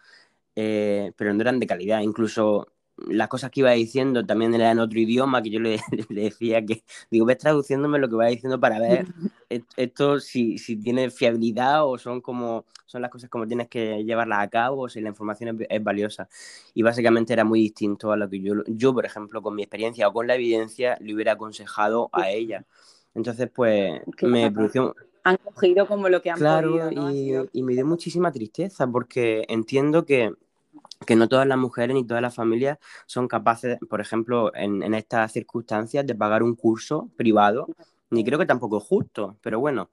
eh, 0.57 1.13
pero 1.17 1.35
no 1.35 1.41
eran 1.43 1.61
de 1.61 1.67
calidad. 1.67 2.01
Incluso 2.03 2.69
las 3.09 3.29
cosas 3.29 3.51
que 3.51 3.61
iba 3.61 3.71
diciendo 3.73 4.25
también 4.25 4.55
eran 4.55 4.73
en 4.73 4.79
otro 4.81 4.99
idioma, 4.99 5.43
que 5.43 5.51
yo 5.51 5.61
le, 5.61 5.81
decía 6.09 6.65
que, 6.65 6.83
digo, 7.11 7.27
ves 7.27 7.39
traduciéndome 7.39 7.99
lo 7.99 8.09
que 8.09 8.17
va 8.17 8.27
diciendo 8.27 8.59
para 8.59 8.79
ver 8.79 9.07
esto 9.77 10.21
si, 10.21 10.59
si, 10.59 10.77
tiene 10.77 11.11
fiabilidad 11.11 11.87
o 11.87 11.99
son 11.99 12.21
como, 12.21 12.65
son 12.87 13.03
las 13.03 13.11
cosas 13.11 13.31
como 13.31 13.47
tienes 13.47 13.69
que 13.69 14.03
llevarlas 14.05 14.41
a 14.41 14.49
cabo 14.49 14.83
o 14.83 14.89
si 14.89 15.01
la 15.01 15.09
información 15.09 15.65
es, 15.69 15.85
valiosa. 15.85 16.29
Y 16.75 16.83
básicamente 16.83 17.33
era 17.33 17.45
muy 17.45 17.61
distinto 17.61 18.13
a 18.13 18.17
lo 18.17 18.29
que 18.29 18.41
yo, 18.41 18.55
yo, 18.67 18.95
por 18.95 19.05
ejemplo, 19.05 19.43
con 19.43 19.55
mi 19.55 19.63
experiencia 19.63 20.09
o 20.09 20.13
con 20.13 20.27
la 20.27 20.35
evidencia, 20.35 20.97
le 21.01 21.15
hubiera 21.15 21.33
aconsejado 21.33 22.09
a 22.13 22.31
ella. 22.31 22.65
Entonces, 23.15 23.51
pues, 23.55 24.01
me 24.23 24.51
produjo... 24.51 24.95
Han 25.25 25.39
cogido 25.39 25.89
como 25.89 26.09
lo 26.09 26.23
que 26.23 26.31
han 26.31 26.39
claro, 26.39 26.89
y, 26.93 27.33
y 27.53 27.63
me 27.65 27.73
dio 27.73 27.85
muchísima 27.85 28.31
tristeza 28.31 28.87
porque 28.87 29.45
entiendo 29.49 30.07
que 30.07 30.33
que 31.05 31.17
no 31.17 31.29
todas 31.29 31.47
las 31.47 31.59
mujeres 31.59 31.95
ni 31.95 32.07
todas 32.07 32.23
las 32.23 32.35
familias 32.35 32.79
son 33.07 33.29
capaces, 33.29 33.79
por 33.89 34.01
ejemplo, 34.01 34.55
en, 34.55 34.95
estas 34.95 35.33
circunstancias, 35.33 36.07
de 36.07 36.15
pagar 36.15 36.43
un 36.43 36.55
curso 36.55 37.11
privado, 37.17 37.67
ni 38.11 38.25
creo 38.25 38.39
que 38.39 38.47
tampoco 38.47 38.79
es 38.79 38.85
justo, 38.85 39.37
pero 39.43 39.61
bueno, 39.61 39.91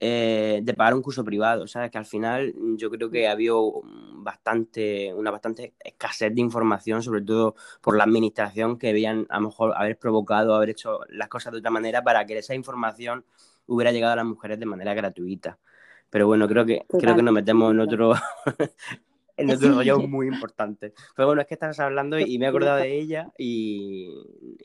eh, 0.00 0.60
de 0.62 0.74
pagar 0.74 0.94
un 0.94 1.02
curso 1.02 1.24
privado, 1.24 1.66
¿sabes? 1.66 1.90
Que 1.90 1.98
al 1.98 2.06
final 2.06 2.54
yo 2.76 2.90
creo 2.90 3.10
que 3.10 3.26
ha 3.26 3.32
habido 3.32 3.82
bastante, 4.14 5.12
una 5.12 5.30
bastante 5.30 5.74
escasez 5.80 6.32
de 6.34 6.40
información, 6.40 7.02
sobre 7.02 7.22
todo 7.22 7.56
por 7.80 7.96
la 7.96 8.04
administración, 8.04 8.78
que 8.78 8.88
debían 8.88 9.26
a 9.28 9.40
lo 9.40 9.48
mejor 9.48 9.72
haber 9.76 9.98
provocado, 9.98 10.54
haber 10.54 10.70
hecho 10.70 11.00
las 11.08 11.28
cosas 11.28 11.52
de 11.52 11.58
otra 11.58 11.70
manera 11.70 12.02
para 12.04 12.26
que 12.26 12.38
esa 12.38 12.54
información 12.54 13.24
hubiera 13.66 13.92
llegado 13.92 14.12
a 14.12 14.16
las 14.16 14.26
mujeres 14.26 14.60
de 14.60 14.66
manera 14.66 14.94
gratuita. 14.94 15.58
Pero 16.10 16.26
bueno, 16.26 16.48
creo 16.48 16.64
que, 16.64 16.86
creo 16.88 17.16
que 17.16 17.22
nos 17.22 17.34
metemos 17.34 17.72
en 17.72 17.80
otro, 17.80 18.14
en 19.38 19.50
otro 19.50 19.74
rollo 19.74 20.00
muy 20.00 20.26
importante. 20.26 20.92
Pero 21.16 21.28
bueno, 21.28 21.40
es 21.40 21.46
que 21.46 21.54
estás 21.54 21.78
hablando 21.80 22.18
y 22.18 22.38
me 22.38 22.46
he 22.46 22.48
acordado 22.48 22.78
de 22.78 22.98
ella 22.98 23.32
y, 23.38 24.12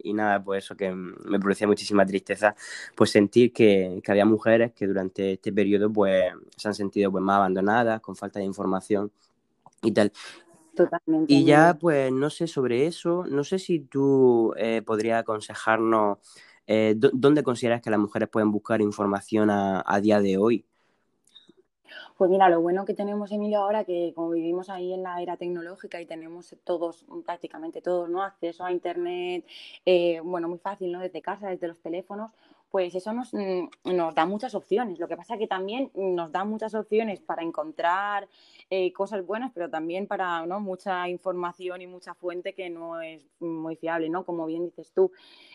y 0.03 0.13
nada, 0.13 0.43
pues 0.43 0.65
eso 0.65 0.75
que 0.75 0.91
me 0.91 1.39
producía 1.39 1.67
muchísima 1.67 2.05
tristeza, 2.05 2.55
pues 2.95 3.11
sentir 3.11 3.53
que, 3.53 4.01
que, 4.03 4.11
había 4.11 4.25
mujeres 4.25 4.73
que 4.73 4.87
durante 4.87 5.33
este 5.33 5.53
periodo 5.53 5.91
pues 5.91 6.33
se 6.57 6.67
han 6.67 6.73
sentido 6.73 7.11
pues 7.11 7.23
más 7.23 7.37
abandonadas, 7.37 8.01
con 8.01 8.15
falta 8.15 8.39
de 8.39 8.45
información 8.45 9.11
y 9.83 9.91
tal. 9.91 10.11
Totalmente. 10.75 11.31
Y 11.31 11.45
ya 11.45 11.77
pues 11.79 12.11
no 12.11 12.31
sé 12.31 12.47
sobre 12.47 12.87
eso, 12.87 13.25
no 13.29 13.43
sé 13.43 13.59
si 13.59 13.79
tú 13.79 14.53
eh, 14.57 14.81
podrías 14.83 15.21
aconsejarnos 15.21 16.17
eh, 16.65 16.95
dónde 16.97 17.43
consideras 17.43 17.81
que 17.81 17.91
las 17.91 17.99
mujeres 17.99 18.29
pueden 18.29 18.51
buscar 18.51 18.81
información 18.81 19.51
a, 19.51 19.83
a 19.85 20.01
día 20.01 20.19
de 20.19 20.37
hoy. 20.37 20.65
Pues 22.17 22.29
mira, 22.29 22.49
lo 22.49 22.61
bueno 22.61 22.85
que 22.85 22.93
tenemos, 22.93 23.31
Emilio, 23.31 23.59
ahora 23.59 23.83
que 23.83 24.13
como 24.15 24.29
vivimos 24.31 24.69
ahí 24.69 24.93
en 24.93 25.03
la 25.03 25.21
era 25.21 25.37
tecnológica 25.37 25.99
y 25.99 26.05
tenemos 26.05 26.55
todos, 26.63 27.05
prácticamente 27.25 27.81
todos, 27.81 28.09
¿no? 28.09 28.23
Acceso 28.23 28.63
a 28.65 28.71
Internet, 28.71 29.45
eh, 29.85 30.19
bueno, 30.23 30.47
muy 30.47 30.59
fácil, 30.59 30.91
¿no? 30.91 30.99
Desde 30.99 31.21
casa, 31.21 31.49
desde 31.49 31.67
los 31.67 31.79
teléfonos, 31.79 32.31
pues 32.73 32.95
eso 32.95 33.13
nos, 33.13 33.31
mm, 33.35 33.93
nos, 33.95 34.15
da 34.15 34.25
muchas 34.25 34.55
opciones. 34.55 34.97
Lo 34.97 35.07
que 35.07 35.15
pasa 35.15 35.35
es 35.35 35.39
que 35.39 35.45
también 35.45 35.91
nos 35.93 36.31
da 36.31 36.43
muchas 36.43 36.73
opciones 36.73 37.21
para 37.21 37.43
encontrar 37.43 38.27
eh, 38.71 38.91
cosas 38.93 39.23
buenas, 39.23 39.51
pero 39.53 39.69
también 39.69 40.07
para 40.07 40.47
¿no? 40.47 40.59
mucha 40.59 41.07
información 41.07 41.83
y 41.83 41.85
mucha 41.85 42.15
fuente 42.15 42.55
que 42.55 42.71
no 42.71 42.99
es 42.99 43.23
muy 43.39 43.75
fiable, 43.75 44.09
¿no? 44.09 44.25
Como 44.25 44.47
bien 44.47 44.65
dices 44.65 44.91
tú. 44.91 45.11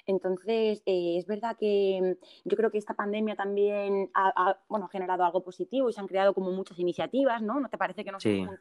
Entonces, 0.06 0.80
eh, 0.87 1.16
es 1.18 1.26
verdad 1.26 1.56
que 1.58 1.98
mm, 2.00 2.48
yo 2.48 2.56
creo 2.56 2.70
que 2.70 2.78
esta 2.78 2.94
pandemia 2.94 3.34
también 3.34 4.12
ha, 4.14 4.56
bueno, 4.68 4.87
generado 4.87 5.25
algo 5.25 5.42
positivo 5.42 5.90
y 5.90 5.92
se 5.92 6.00
han 6.00 6.06
creado 6.06 6.34
como 6.34 6.52
muchas 6.52 6.78
iniciativas, 6.78 7.42
¿no? 7.42 7.58
¿No 7.58 7.68
te 7.68 7.78
parece 7.78 8.04
que 8.04 8.12
nos 8.12 8.25
hemos 8.26 8.56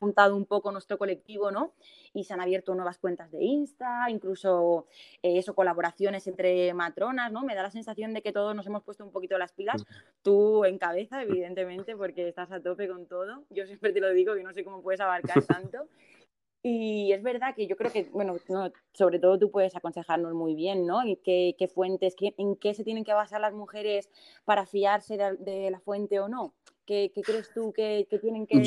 juntado 0.00 0.34
un 0.34 0.46
poco 0.46 0.72
nuestro 0.72 0.98
colectivo, 0.98 1.52
¿no? 1.52 1.70
Y 2.12 2.24
se 2.24 2.34
han 2.34 2.40
abierto 2.40 2.74
nuevas 2.74 2.98
cuentas 2.98 3.30
de 3.30 3.44
Insta, 3.44 4.10
incluso 4.10 4.86
eh, 5.22 5.38
eso, 5.38 5.54
colaboraciones 5.54 6.26
entre 6.26 6.74
matronas, 6.74 7.30
¿no? 7.30 7.44
Me 7.44 7.54
da 7.54 7.62
la 7.62 7.70
sensación 7.70 7.83
de 7.84 8.22
que 8.22 8.32
todos 8.32 8.54
nos 8.54 8.66
hemos 8.66 8.82
puesto 8.82 9.04
un 9.04 9.12
poquito 9.12 9.38
las 9.38 9.52
pilas. 9.52 9.84
Tú 10.22 10.64
en 10.64 10.78
cabeza, 10.78 11.22
evidentemente, 11.22 11.96
porque 11.96 12.28
estás 12.28 12.50
a 12.52 12.60
tope 12.60 12.88
con 12.88 13.06
todo. 13.06 13.44
Yo 13.50 13.66
siempre 13.66 13.92
te 13.92 14.00
lo 14.00 14.10
digo, 14.10 14.34
que 14.34 14.42
no 14.42 14.52
sé 14.52 14.64
cómo 14.64 14.82
puedes 14.82 15.00
abarcar 15.00 15.42
tanto. 15.46 15.88
Y 16.66 17.12
es 17.12 17.22
verdad 17.22 17.54
que 17.54 17.66
yo 17.66 17.76
creo 17.76 17.92
que, 17.92 18.08
bueno, 18.10 18.36
sobre 18.94 19.18
todo 19.18 19.38
tú 19.38 19.50
puedes 19.50 19.76
aconsejarnos 19.76 20.32
muy 20.32 20.54
bien, 20.54 20.86
¿no? 20.86 21.06
Y 21.06 21.16
qué, 21.16 21.54
qué 21.58 21.68
fuentes, 21.68 22.14
qué, 22.16 22.34
en 22.38 22.56
qué 22.56 22.72
se 22.72 22.84
tienen 22.84 23.04
que 23.04 23.12
basar 23.12 23.42
las 23.42 23.52
mujeres 23.52 24.08
para 24.46 24.64
fiarse 24.64 25.18
de, 25.18 25.70
la 25.70 25.78
fuente 25.80 26.20
o 26.20 26.28
no. 26.28 26.54
¿Qué, 26.86 27.12
qué 27.14 27.20
crees 27.20 27.52
tú 27.52 27.70
que, 27.74 28.06
que 28.08 28.18
tienen 28.18 28.46
que, 28.46 28.62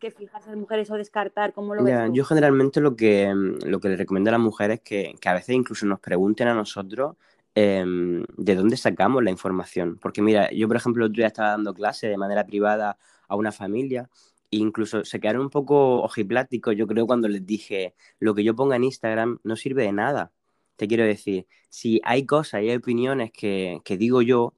que, 0.00 0.10
fijarse 0.10 0.50
las 0.50 0.58
mujeres 0.58 0.90
o 0.90 0.96
descartar? 0.96 1.52
¿Cómo 1.52 1.76
lo 1.76 1.84
ves 1.84 2.10
Yo 2.12 2.24
generalmente 2.24 2.80
lo 2.80 2.96
que, 2.96 3.32
lo 3.32 3.78
que 3.78 3.88
les 3.88 3.98
recomiendo 3.98 4.30
a 4.30 4.32
las 4.32 4.40
mujeres 4.40 4.78
es 4.78 4.82
que, 4.82 5.14
que 5.20 5.28
a 5.28 5.34
veces 5.34 5.54
incluso 5.54 5.86
nos 5.86 6.00
pregunten 6.00 6.48
a 6.48 6.54
nosotros 6.54 7.16
em, 7.58 8.24
de 8.36 8.54
dónde 8.54 8.76
sacamos 8.76 9.22
la 9.24 9.30
información. 9.30 9.98
Porque 10.00 10.22
mira, 10.22 10.50
yo 10.52 10.68
por 10.68 10.76
ejemplo 10.76 11.04
el 11.04 11.10
otro 11.10 11.20
día 11.20 11.26
estaba 11.28 11.50
dando 11.50 11.74
clase 11.74 12.08
de 12.08 12.16
manera 12.18 12.46
privada 12.46 12.98
a 13.28 13.36
una 13.36 13.52
familia 13.52 14.08
incluso 14.50 15.04
se 15.04 15.20
quedaron 15.20 15.42
un 15.42 15.50
poco 15.50 16.02
ojipláticos, 16.02 16.74
yo 16.76 16.86
creo, 16.86 17.06
cuando 17.06 17.28
les 17.28 17.44
dije, 17.46 17.94
lo 18.18 18.34
que 18.34 18.44
yo 18.44 18.54
ponga 18.54 18.76
en 18.76 18.84
Instagram 18.84 19.38
no 19.44 19.56
sirve 19.56 19.84
de 19.84 19.92
nada. 19.92 20.32
Te 20.76 20.88
quiero 20.88 21.04
decir, 21.04 21.46
si 21.68 22.00
hay 22.04 22.24
cosas 22.26 22.62
y 22.62 22.70
hay 22.70 22.76
opiniones 22.76 23.32
que, 23.32 23.80
que 23.84 23.96
digo 23.96 24.22
yo, 24.22 24.54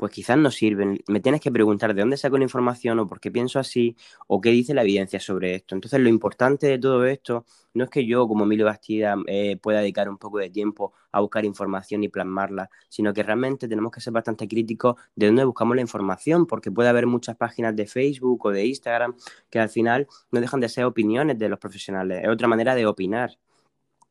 pues 0.00 0.12
quizás 0.12 0.38
no 0.38 0.50
sirven. 0.50 0.98
Me 1.08 1.20
tienes 1.20 1.42
que 1.42 1.52
preguntar 1.52 1.94
de 1.94 2.00
dónde 2.00 2.16
saco 2.16 2.38
la 2.38 2.44
información 2.44 2.98
o 3.00 3.06
por 3.06 3.20
qué 3.20 3.30
pienso 3.30 3.58
así 3.58 3.98
o 4.28 4.40
qué 4.40 4.48
dice 4.48 4.72
la 4.72 4.80
evidencia 4.80 5.20
sobre 5.20 5.54
esto. 5.54 5.74
Entonces, 5.74 6.00
lo 6.00 6.08
importante 6.08 6.68
de 6.68 6.78
todo 6.78 7.04
esto 7.04 7.44
no 7.74 7.84
es 7.84 7.90
que 7.90 8.06
yo, 8.06 8.26
como 8.26 8.44
Emilio 8.44 8.64
Bastida, 8.64 9.14
eh, 9.26 9.58
pueda 9.58 9.80
dedicar 9.80 10.08
un 10.08 10.16
poco 10.16 10.38
de 10.38 10.48
tiempo 10.48 10.94
a 11.12 11.20
buscar 11.20 11.44
información 11.44 12.02
y 12.02 12.08
plasmarla, 12.08 12.70
sino 12.88 13.12
que 13.12 13.22
realmente 13.22 13.68
tenemos 13.68 13.92
que 13.92 14.00
ser 14.00 14.14
bastante 14.14 14.48
críticos 14.48 14.94
de 15.16 15.26
dónde 15.26 15.44
buscamos 15.44 15.76
la 15.76 15.82
información, 15.82 16.46
porque 16.46 16.72
puede 16.72 16.88
haber 16.88 17.06
muchas 17.06 17.36
páginas 17.36 17.76
de 17.76 17.86
Facebook 17.86 18.46
o 18.46 18.50
de 18.52 18.64
Instagram 18.64 19.14
que 19.50 19.58
al 19.58 19.68
final 19.68 20.08
no 20.30 20.40
dejan 20.40 20.60
de 20.60 20.70
ser 20.70 20.86
opiniones 20.86 21.38
de 21.38 21.50
los 21.50 21.58
profesionales. 21.58 22.22
Es 22.22 22.30
otra 22.30 22.48
manera 22.48 22.74
de 22.74 22.86
opinar. 22.86 23.36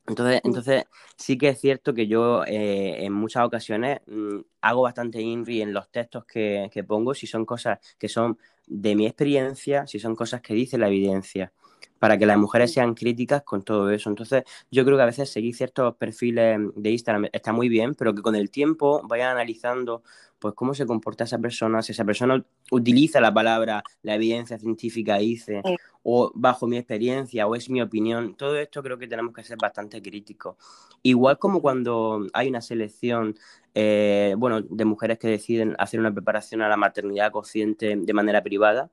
Entonces, 0.10 0.42
entonces 0.44 0.84
sí 1.16 1.38
que 1.38 1.50
es 1.50 1.60
cierto 1.60 1.94
que 1.94 2.08
yo 2.08 2.44
eh, 2.46 3.06
en 3.06 3.13
muchas 3.13 3.46
ocasiones 3.46 4.00
mm, 4.08 4.39
hago 4.62 4.82
bastante 4.82 5.22
INRI 5.22 5.62
en 5.62 5.74
los 5.74 5.89
textos 5.92 6.25
que, 6.25 6.70
que, 6.74 6.84
pongo, 6.84 7.13
si 7.13 7.28
son 7.28 7.46
cosas 7.46 7.80
que 7.98 8.10
son 8.10 8.38
de 8.68 8.96
mi 8.96 9.06
experiencia, 9.06 9.88
si 9.88 10.00
son 10.00 10.16
cosas 10.16 10.42
que 10.42 10.54
dice 10.54 10.78
la 10.78 10.88
evidencia 10.88 11.54
para 12.00 12.18
que 12.18 12.25
las 12.25 12.38
mujeres 12.38 12.74
sean 12.74 12.96
críticas 12.96 13.44
con 13.44 13.62
todo 13.62 13.89
eso. 13.91 14.10
Entonces, 14.10 14.44
yo 14.72 14.84
creo 14.86 14.98
que 14.98 15.03
a 15.03 15.08
veces 15.08 15.29
seguir 15.29 15.56
ciertos 15.56 15.96
perfiles 15.96 16.60
de 16.75 16.91
Instagram 16.91 17.27
está 17.32 17.53
muy 17.53 17.70
bien, 17.70 17.96
pero 17.96 18.15
que 18.15 18.22
con 18.22 18.36
el 18.36 18.50
tiempo 18.50 19.01
vayan 19.08 19.32
analizando 19.32 20.03
pues 20.39 20.53
cómo 20.53 20.74
se 20.74 20.86
comporta 20.86 21.25
esa 21.25 21.38
persona, 21.38 21.82
si 21.82 21.91
esa 21.91 22.06
persona 22.06 22.44
utiliza 22.72 23.20
la 23.20 23.34
palabra, 23.34 23.84
la 24.03 24.15
evidencia 24.15 24.58
científica 24.58 25.18
dice, 25.18 25.62
o 26.01 26.32
bajo 26.34 26.65
mi 26.65 26.77
experiencia, 26.77 27.46
o 27.46 27.56
es 27.56 27.70
mi 27.70 27.82
opinión, 27.82 28.36
todo 28.36 28.56
esto 28.56 28.82
creo 28.82 28.98
que 28.98 29.08
tenemos 29.08 29.34
que 29.34 29.44
ser 29.44 29.58
bastante 29.62 30.01
críticos. 30.01 30.56
Igual 31.03 31.38
como 31.39 31.62
cuando 31.62 32.25
hay 32.34 32.48
una 32.48 32.62
selección, 32.62 33.36
eh, 33.75 34.34
bueno, 34.38 34.62
de 34.62 34.86
mujeres 34.86 35.20
que 35.20 35.27
deciden 35.27 35.75
hacer 35.77 36.00
una 36.00 36.13
preparación 36.13 36.62
a 36.62 36.70
la 36.70 36.77
maternidad 36.77 37.32
consciente 37.32 37.98
de 37.98 38.13
manera 38.13 38.41
privada, 38.41 38.89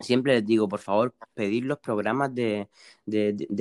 siempre 0.00 0.34
les 0.34 0.46
digo, 0.46 0.68
por 0.68 0.80
favor, 0.80 1.14
pedir 1.34 1.64
los 1.64 1.78
programas 1.78 2.34
de, 2.34 2.68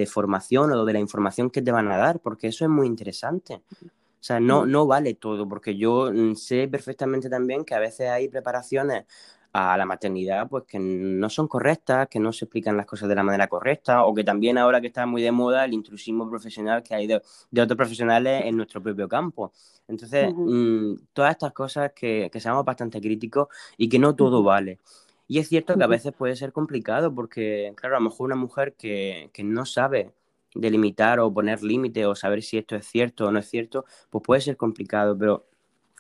formación 0.08 0.72
o 0.72 0.86
de 0.86 0.94
la 0.94 1.00
información 1.00 1.50
que 1.50 1.62
te 1.62 1.72
van 1.72 1.92
a 1.92 1.98
dar, 1.98 2.20
porque 2.20 2.48
eso 2.48 2.66
es 2.66 2.72
muy 2.72 2.88
interesante. 2.88 3.62
O 3.82 4.22
sea, 4.24 4.40
no, 4.40 4.66
no 4.66 4.86
vale 4.86 5.14
todo, 5.14 5.48
porque 5.48 5.78
yo 5.78 6.12
mm, 6.12 6.36
sé 6.36 6.68
perfectamente 6.68 7.30
también 7.30 7.64
que 7.64 7.76
a 7.76 7.80
veces 7.80 8.10
hay 8.10 8.28
preparaciones 8.28 9.06
a 9.52 9.76
la 9.78 9.86
maternidad 9.86 10.48
pues 10.48 10.66
que 10.66 10.78
no 10.78 11.28
son 11.30 11.48
correctas, 11.48 12.08
que 12.08 12.20
no 12.20 12.32
se 12.32 12.46
explican 12.46 12.78
las 12.78 12.86
cosas 12.86 13.10
de 13.10 13.16
la 13.16 13.24
manera 13.24 13.48
correcta, 13.48 14.06
o 14.06 14.14
que 14.14 14.24
también 14.24 14.58
ahora 14.58 14.82
que 14.82 14.88
está 14.88 15.06
muy 15.06 15.22
de 15.22 15.32
moda 15.32 15.66
el 15.66 15.74
intrusismo 15.74 16.30
profesional 16.30 16.84
que 16.84 16.96
hay 16.96 17.08
de, 17.08 17.16
otros 17.16 17.78
profesionales 17.78 18.44
en 18.46 18.58
nuestro 18.58 18.82
propio 18.84 19.08
campo. 19.08 19.52
Entonces, 19.88 20.32
mm, 20.36 20.94
todas 21.14 21.32
estas 21.32 21.54
cosas 21.54 21.92
que, 21.94 22.30
que 22.32 22.40
seamos 22.40 22.64
bastante 22.66 23.02
críticos 23.02 23.48
y 23.78 23.90
que 23.90 24.00
no 24.00 24.16
todo 24.16 24.44
vale. 24.44 24.80
Y 25.32 25.38
es 25.38 25.48
cierto 25.48 25.78
que 25.78 25.84
a 25.84 25.88
veces 25.88 26.12
puede 26.12 26.36
ser 26.36 26.52
complicado 26.52 27.14
porque, 27.14 27.72
claro, 27.76 27.96
a 27.96 28.00
lo 28.00 28.06
mejor 28.06 28.26
una 28.26 28.36
mujer 28.36 28.74
que, 28.74 29.30
no 29.44 29.64
sabe 29.64 30.12
delimitar 30.56 31.20
o 31.20 31.32
poner 31.32 31.62
límite 31.62 32.08
o 32.08 32.16
saber 32.16 32.42
si 32.42 32.58
esto 32.58 32.76
es 32.76 32.88
cierto 32.88 33.28
o 33.28 33.32
no 33.32 33.38
es 33.38 33.48
cierto, 33.48 33.86
pues 34.10 34.24
puede 34.24 34.42
ser 34.42 34.58
complicado, 34.58 35.16
pero 35.16 35.46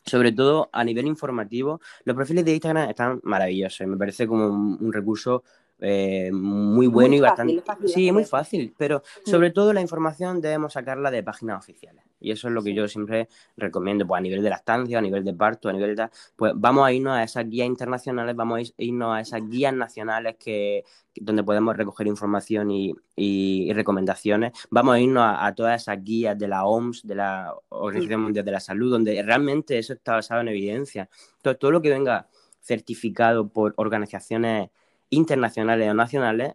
sobre 0.04 0.32
todo 0.32 0.72
a 0.74 0.84
nivel 0.84 1.06
informativo, 1.06 1.80
los 2.06 2.16
perfiles 2.16 2.44
de 2.44 2.54
Instagram 2.54 2.90
están 2.90 3.20
maravillosos, 3.22 3.86
me 3.86 3.98
parece 3.98 4.26
como 4.26 4.48
un 4.48 4.92
recurso 4.92 5.44
eh, 5.78 6.32
muy 6.34 6.88
bueno 6.88 7.14
y 7.14 7.20
bastante... 7.20 7.62
sí, 7.86 8.12
muy 8.12 8.26
fácil, 8.26 8.74
pero 8.80 9.04
sobre 9.26 9.52
todo 9.52 9.74
la 9.74 9.82
información 9.82 10.42
debemos 10.42 10.74
sacarla 10.74 11.12
de 11.12 11.22
páginas 11.22 11.60
oficiales. 11.60 12.04
Y 12.20 12.32
eso 12.32 12.48
es 12.48 12.54
lo 12.54 12.64
que 12.64 12.74
yo 12.74 12.88
siempre 12.88 13.30
recomiendo, 13.58 14.06
pues 14.06 14.20
a 14.20 14.22
nivel 14.22 14.42
de 14.42 14.50
lactancia, 14.50 15.00
a 15.00 15.02
nivel 15.02 15.24
de 15.24 15.34
parto, 15.34 15.70
a 15.70 15.74
nivel 15.74 15.96
de... 15.96 16.10
Pues 16.36 16.54
vamos 16.56 16.86
a 16.86 16.92
irnos 16.92 17.14
a 17.14 17.24
esas 17.24 17.50
guías 17.50 17.68
internacionales, 17.68 18.36
vamos 18.36 18.60
a 18.60 18.82
irnos 18.84 19.16
a 19.16 19.22
esas 19.22 19.48
guías 19.50 19.74
nacionales 19.74 20.36
que, 20.38 20.84
donde 21.16 21.44
podemos 21.44 21.76
recoger 21.76 22.08
información 22.08 22.72
y, 22.72 22.94
y, 23.16 23.72
recomendaciones. 23.74 24.54
Vamos 24.70 24.96
a 24.96 25.00
irnos 25.00 25.24
a, 25.26 25.54
todas 25.56 25.82
esas 25.82 26.04
guías 26.04 26.38
de 26.38 26.48
la 26.48 26.66
OMS, 26.66 27.06
de 27.08 27.16
la 27.16 27.54
Organización 27.70 28.22
Mundial 28.22 28.46
de 28.46 28.52
la 28.52 28.60
Salud, 28.60 28.92
donde 28.92 29.22
realmente 29.24 29.78
eso 29.78 29.94
está 29.94 30.14
basado 30.14 30.42
en 30.42 30.50
evidencia. 30.50 31.10
Todo, 31.42 31.58
todo 31.58 31.72
lo 31.72 31.82
que 31.82 31.90
venga 31.90 32.28
certificado 32.62 33.50
por 33.50 33.74
organizaciones 33.78 34.70
internacionales 35.10 35.90
o 35.90 35.94
nacionales, 35.94 36.54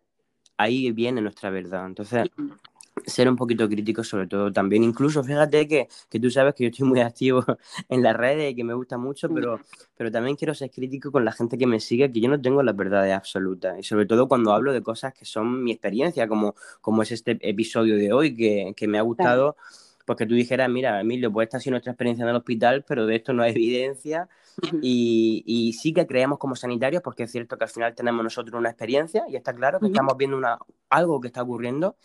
ahí 0.56 0.92
viene 0.92 1.20
nuestra 1.20 1.50
verdad. 1.50 1.86
Entonces, 1.86 2.28
ser 3.06 3.28
un 3.28 3.36
poquito 3.36 3.68
crítico 3.68 4.04
sobre 4.04 4.26
todo 4.26 4.52
también. 4.52 4.84
Incluso, 4.84 5.22
fíjate 5.22 5.66
que, 5.68 5.88
que, 6.08 6.20
tú 6.20 6.30
sabes 6.30 6.54
que 6.54 6.64
yo 6.64 6.70
estoy 6.70 6.86
muy 6.86 7.00
activo 7.00 7.44
en 7.88 8.02
las 8.02 8.16
redes 8.16 8.52
y 8.52 8.54
que 8.54 8.64
me 8.64 8.74
gusta 8.74 8.98
mucho, 8.98 9.28
pero, 9.28 9.60
pero 9.96 10.10
también 10.10 10.36
quiero 10.36 10.54
ser 10.54 10.70
crítico 10.70 11.10
con 11.12 11.24
la 11.24 11.32
gente 11.32 11.58
que 11.58 11.66
me 11.66 11.80
sigue, 11.80 12.10
que 12.10 12.20
yo 12.20 12.28
no 12.28 12.40
tengo 12.40 12.62
las 12.62 12.76
verdades 12.76 13.14
absolutas. 13.14 13.78
Y 13.78 13.82
sobre 13.82 14.06
todo 14.06 14.28
cuando 14.28 14.52
hablo 14.52 14.72
de 14.72 14.82
cosas 14.82 15.14
que 15.14 15.24
son 15.24 15.62
mi 15.62 15.72
experiencia, 15.72 16.28
como, 16.28 16.54
como 16.80 17.02
es 17.02 17.12
este 17.12 17.38
episodio 17.40 17.96
de 17.96 18.12
hoy, 18.12 18.34
que, 18.34 18.74
que 18.76 18.88
me 18.88 18.98
ha 18.98 19.02
gustado. 19.02 19.56
Pues 20.06 20.18
que 20.18 20.26
tú 20.26 20.34
dijeras, 20.34 20.68
mira, 20.68 21.00
Emilio, 21.00 21.32
pues 21.32 21.46
esta 21.46 21.56
ha 21.56 21.60
sido 21.60 21.72
nuestra 21.72 21.92
experiencia 21.92 22.24
en 22.24 22.28
el 22.28 22.36
hospital, 22.36 22.84
pero 22.86 23.06
de 23.06 23.16
esto 23.16 23.32
no 23.32 23.42
hay 23.42 23.52
evidencia 23.52 24.28
y, 24.82 25.72
sí 25.78 25.92
que 25.92 26.06
creemos 26.06 26.38
como 26.38 26.56
sanitarios, 26.56 27.02
porque 27.02 27.24
es 27.24 27.32
cierto 27.32 27.56
que 27.56 27.64
al 27.64 27.70
final 27.70 27.94
tenemos 27.94 28.22
nosotros 28.22 28.58
una 28.58 28.70
experiencia 28.70 29.24
y 29.28 29.36
está 29.36 29.54
claro 29.54 29.80
que 29.80 29.86
estamos 29.86 30.16
viendo 30.16 30.36
una, 30.36 30.58
algo 30.90 31.20
que 31.20 31.28
está 31.28 31.42
ocurriendo, 31.42 31.96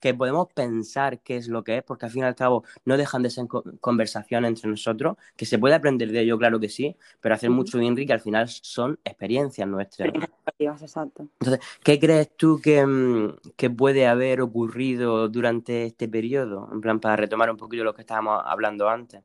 que 0.00 0.14
podemos 0.14 0.48
pensar 0.52 1.20
qué 1.20 1.36
es 1.36 1.48
lo 1.48 1.64
que 1.64 1.78
es, 1.78 1.82
porque 1.82 2.06
al 2.06 2.12
fin 2.12 2.22
y 2.22 2.26
al 2.26 2.34
cabo 2.34 2.64
no 2.84 2.96
dejan 2.96 3.22
de 3.22 3.30
ser 3.30 3.46
conversaciones 3.80 4.48
entre 4.48 4.70
nosotros, 4.70 5.16
que 5.36 5.46
se 5.46 5.58
puede 5.58 5.74
aprender 5.74 6.10
de 6.12 6.20
ello, 6.20 6.38
claro 6.38 6.60
que 6.60 6.68
sí, 6.68 6.96
pero 7.20 7.34
hacer 7.34 7.50
mucho 7.50 7.78
bien, 7.78 7.96
que 7.96 8.12
al 8.12 8.20
final 8.20 8.48
son 8.48 8.98
experiencias 9.04 9.66
nuestras. 9.68 10.10
Exacto. 10.58 11.28
Entonces, 11.40 11.64
¿qué 11.82 11.98
crees 11.98 12.36
tú 12.36 12.60
que, 12.60 12.84
mm, 12.84 13.36
que, 13.56 13.70
puede 13.70 14.06
haber 14.06 14.40
ocurrido 14.40 15.28
durante 15.28 15.86
este 15.86 16.08
periodo? 16.08 16.68
En 16.72 16.80
plan, 16.80 17.00
para 17.00 17.16
retomar 17.16 17.50
un 17.50 17.56
poquito 17.56 17.84
lo 17.84 17.94
que 17.94 18.02
estábamos 18.02 18.42
hablando 18.44 18.88
antes. 18.88 19.22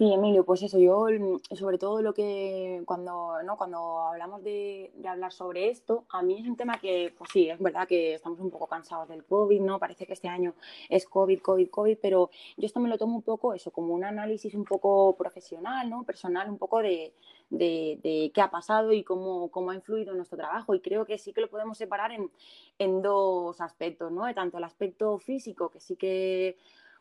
Sí, 0.00 0.10
Emilio, 0.14 0.46
pues 0.46 0.62
eso, 0.62 0.78
yo 0.78 1.08
mm, 1.10 1.54
sobre 1.54 1.76
todo 1.76 2.00
lo 2.00 2.14
que 2.14 2.82
cuando, 2.86 3.34
¿no? 3.44 3.58
cuando 3.58 3.98
hablamos 3.98 4.42
de, 4.42 4.90
hablar 5.06 5.30
sobre 5.30 5.68
esto, 5.68 6.06
a 6.08 6.22
mí 6.22 6.38
es 6.40 6.48
un 6.48 6.56
tema 6.56 6.80
que, 6.80 7.12
pues 7.18 7.28
sí, 7.30 7.50
es 7.50 7.58
verdad 7.58 7.86
que 7.86 8.14
estamos 8.14 8.40
un 8.40 8.50
poco 8.50 8.66
cansados 8.66 9.10
del 9.10 9.26
COVID, 9.26 9.60
¿no? 9.60 9.78
Parece 9.78 10.06
que 10.06 10.14
este 10.14 10.28
año 10.28 10.54
es 10.88 11.04
COVID, 11.04 11.40
COVID, 11.42 11.68
COVID, 11.68 11.98
pero 12.00 12.30
yo 12.56 12.64
esto 12.64 12.80
me 12.80 12.88
lo 12.88 12.96
tomo 12.96 13.14
un 13.16 13.22
poco 13.22 13.52
eso, 13.52 13.72
como 13.72 13.92
un 13.92 14.02
análisis 14.02 14.54
un 14.54 14.64
poco 14.64 15.16
profesional, 15.18 15.90
¿no? 15.90 16.02
Personal, 16.04 16.48
un 16.48 16.56
poco 16.56 16.78
de, 16.78 17.12
de, 17.50 18.30
qué 18.34 18.40
ha 18.40 18.50
pasado 18.50 18.94
y 18.94 19.04
cómo, 19.04 19.50
cómo, 19.50 19.70
ha 19.70 19.74
influido 19.74 20.14
nuestro 20.14 20.38
trabajo. 20.38 20.74
Y 20.74 20.80
creo 20.80 21.04
que 21.04 21.18
sí 21.18 21.34
que 21.34 21.42
lo 21.42 21.50
podemos 21.50 21.76
separar 21.76 22.12
en, 22.12 22.30
en 22.78 23.02
dos 23.02 23.60
aspectos, 23.60 24.10
¿no? 24.10 24.32
Tanto 24.32 24.56
el 24.56 24.64
aspecto 24.64 25.18
físico, 25.18 25.68
que 25.68 25.80
sí 25.80 25.96
que 25.96 26.56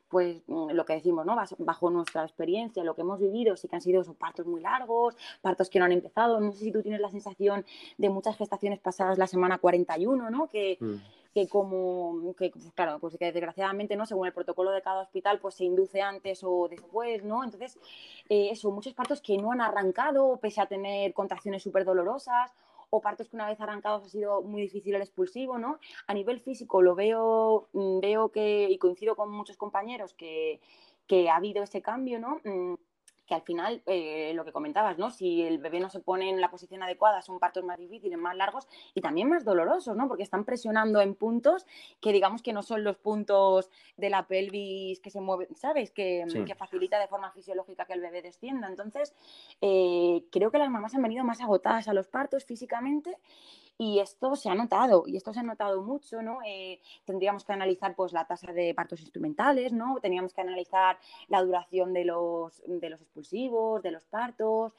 pues 0.09 0.41
mm, 0.47 0.71
lo 0.71 0.85
que 0.85 0.93
decimos, 0.93 1.25
¿no? 1.25 1.37
Bajo 1.59 1.89
nuestra 1.89 2.23
experiencia, 2.23 2.83
lo 2.83 2.95
que 2.95 3.01
hemos 3.01 3.19
vivido, 3.19 3.55
sí 3.55 3.67
que 3.67 3.75
han 3.75 3.81
sido 3.81 4.01
esos 4.01 4.15
partos 4.15 4.45
muy 4.45 4.61
largos, 4.61 5.15
partos 5.41 5.69
que 5.69 5.79
no 5.79 5.85
han 5.85 5.91
empezado. 5.91 6.39
No 6.39 6.51
sé 6.51 6.65
si 6.65 6.71
tú 6.71 6.81
tienes 6.81 6.99
la 6.99 7.09
sensación 7.09 7.65
de 7.97 8.09
muchas 8.09 8.35
gestaciones 8.35 8.79
pasadas 8.79 9.17
la 9.17 9.27
semana 9.27 9.59
41, 9.59 10.29
¿no? 10.29 10.47
Que, 10.47 10.77
mm. 10.79 10.95
que 11.33 11.47
como, 11.47 12.33
que, 12.35 12.49
pues, 12.49 12.71
claro, 12.73 12.99
pues 12.99 13.17
que 13.17 13.31
desgraciadamente, 13.31 13.95
¿no? 13.95 14.05
Según 14.05 14.27
el 14.27 14.33
protocolo 14.33 14.71
de 14.71 14.81
cada 14.81 15.01
hospital, 15.01 15.39
pues 15.39 15.55
se 15.55 15.65
induce 15.65 16.01
antes 16.01 16.43
o 16.43 16.67
después, 16.67 17.23
¿no? 17.23 17.43
Entonces, 17.43 17.77
eh, 18.29 18.49
eso, 18.51 18.71
muchos 18.71 18.93
partos 18.93 19.21
que 19.21 19.37
no 19.37 19.51
han 19.51 19.61
arrancado, 19.61 20.37
pese 20.37 20.61
a 20.61 20.65
tener 20.65 21.13
contracciones 21.13 21.63
súper 21.63 21.85
dolorosas 21.85 22.51
o 22.89 23.01
partos 23.01 23.29
que 23.29 23.35
una 23.35 23.47
vez 23.47 23.59
arrancados 23.61 24.03
ha 24.05 24.09
sido 24.09 24.41
muy 24.41 24.61
difícil 24.61 24.95
el 24.95 25.01
expulsivo, 25.01 25.57
¿no? 25.57 25.79
A 26.07 26.13
nivel 26.13 26.39
físico 26.41 26.81
lo 26.81 26.95
veo, 26.95 27.69
mm, 27.73 27.99
veo 27.99 28.31
que, 28.31 28.67
y 28.69 28.77
coincido 28.77 29.15
con 29.15 29.31
muchos 29.31 29.57
compañeros 29.57 30.13
que, 30.13 30.61
que 31.07 31.29
ha 31.29 31.37
habido 31.37 31.63
ese 31.63 31.81
cambio, 31.81 32.19
¿no? 32.19 32.41
Que 33.29 33.35
al 33.35 33.43
final, 33.43 33.83
eh, 33.85 34.33
lo 34.33 34.43
que 34.43 34.51
comentabas, 34.51 34.97
¿no? 34.97 35.11
Si 35.11 35.43
el 35.43 35.59
bebé 35.59 35.79
no 35.79 35.91
se 35.91 35.99
pone 35.99 36.31
en 36.31 36.41
la 36.41 36.49
posición 36.49 36.81
adecuada, 36.81 37.21
son 37.21 37.37
partos 37.37 37.63
más 37.63 37.77
difíciles, 37.77 38.17
más 38.17 38.35
largos 38.35 38.67
y 38.95 39.01
también 39.01 39.29
más 39.29 39.45
dolorosos, 39.45 39.95
¿no? 39.95 40.07
Porque 40.07 40.23
están 40.23 40.45
presionando 40.45 40.99
en 40.99 41.13
puntos 41.13 41.67
que 42.01 42.11
digamos 42.11 42.41
que 42.41 42.53
no 42.53 42.63
son 42.63 42.83
los 42.83 42.97
puntos 42.97 43.69
de 43.97 44.09
la 44.09 44.25
pelvis 44.25 44.99
que 44.99 45.11
se 45.11 45.21
mueven, 45.21 45.55
¿sabes? 45.55 45.91
Que, 45.91 46.25
que 46.43 46.55
facilita 46.55 46.99
de 46.99 47.07
forma 47.07 47.31
fisiológica 47.31 47.85
que 47.85 47.93
el 47.93 48.01
bebé 48.01 48.23
descienda. 48.23 48.67
Entonces, 48.67 49.13
eh, 49.61 50.23
creo 50.31 50.49
que 50.49 50.57
las 50.57 50.71
mamás 50.71 50.95
han 50.95 51.03
venido 51.03 51.23
más 51.23 51.39
agotadas 51.39 51.87
a 51.87 51.93
los 51.93 52.07
partos 52.07 52.45
físicamente 52.45 53.15
y 53.81 53.99
esto 53.99 54.35
se 54.35 54.49
ha 54.49 54.55
notado, 54.55 55.05
y 55.07 55.15
esto 55.15 55.33
se 55.33 55.39
ha 55.39 55.43
notado 55.43 55.81
mucho, 55.81 56.21
¿no? 56.21 56.39
Eh, 56.45 56.81
tendríamos 57.05 57.45
que 57.45 57.53
analizar 57.53 57.95
pues, 57.95 58.11
la 58.11 58.25
tasa 58.25 58.51
de 58.51 58.73
partos 58.73 58.99
instrumentales, 58.99 59.71
¿no? 59.71 59.99
Teníamos 60.01 60.33
que 60.33 60.41
analizar 60.41 60.99
la 61.29 61.41
duración 61.41 61.93
de 61.93 62.03
los, 62.03 62.61
de 62.67 62.89
los 62.89 63.01
expulsivos, 63.01 63.81
de 63.81 63.91
los 63.91 64.03
partos, 64.03 64.73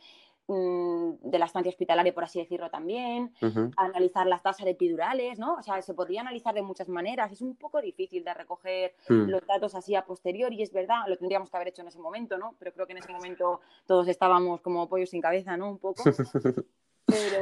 mm, 0.48 1.12
de 1.22 1.38
la 1.38 1.46
estancia 1.46 1.70
hospitalaria, 1.70 2.12
por 2.12 2.24
así 2.24 2.40
decirlo 2.40 2.68
también, 2.68 3.32
analizar 3.78 4.26
las 4.26 4.42
tasas 4.42 4.66
epidurales, 4.66 5.38
¿no? 5.38 5.54
O 5.54 5.62
sea, 5.62 5.80
se 5.80 5.94
podría 5.94 6.20
analizar 6.20 6.52
de 6.54 6.60
muchas 6.60 6.90
maneras. 6.90 7.32
Es 7.32 7.40
un 7.40 7.56
poco 7.56 7.80
difícil 7.80 8.22
de 8.22 8.34
recoger 8.34 8.94
hmm. 9.08 9.30
los 9.30 9.46
datos 9.46 9.74
así 9.74 9.94
a 9.94 10.04
posteriori, 10.04 10.60
es 10.62 10.74
verdad, 10.74 11.04
lo 11.08 11.16
tendríamos 11.16 11.48
que 11.48 11.56
haber 11.56 11.68
hecho 11.68 11.80
en 11.80 11.88
ese 11.88 12.00
momento, 12.00 12.36
¿no? 12.36 12.54
Pero 12.58 12.74
creo 12.74 12.86
que 12.86 12.92
en 12.92 12.98
ese 12.98 13.12
momento 13.12 13.62
todos 13.86 14.08
estábamos 14.08 14.60
como 14.60 14.90
pollos 14.90 15.08
sin 15.08 15.22
cabeza, 15.22 15.56
¿no? 15.56 15.70
Un 15.70 15.78
poco. 15.78 16.02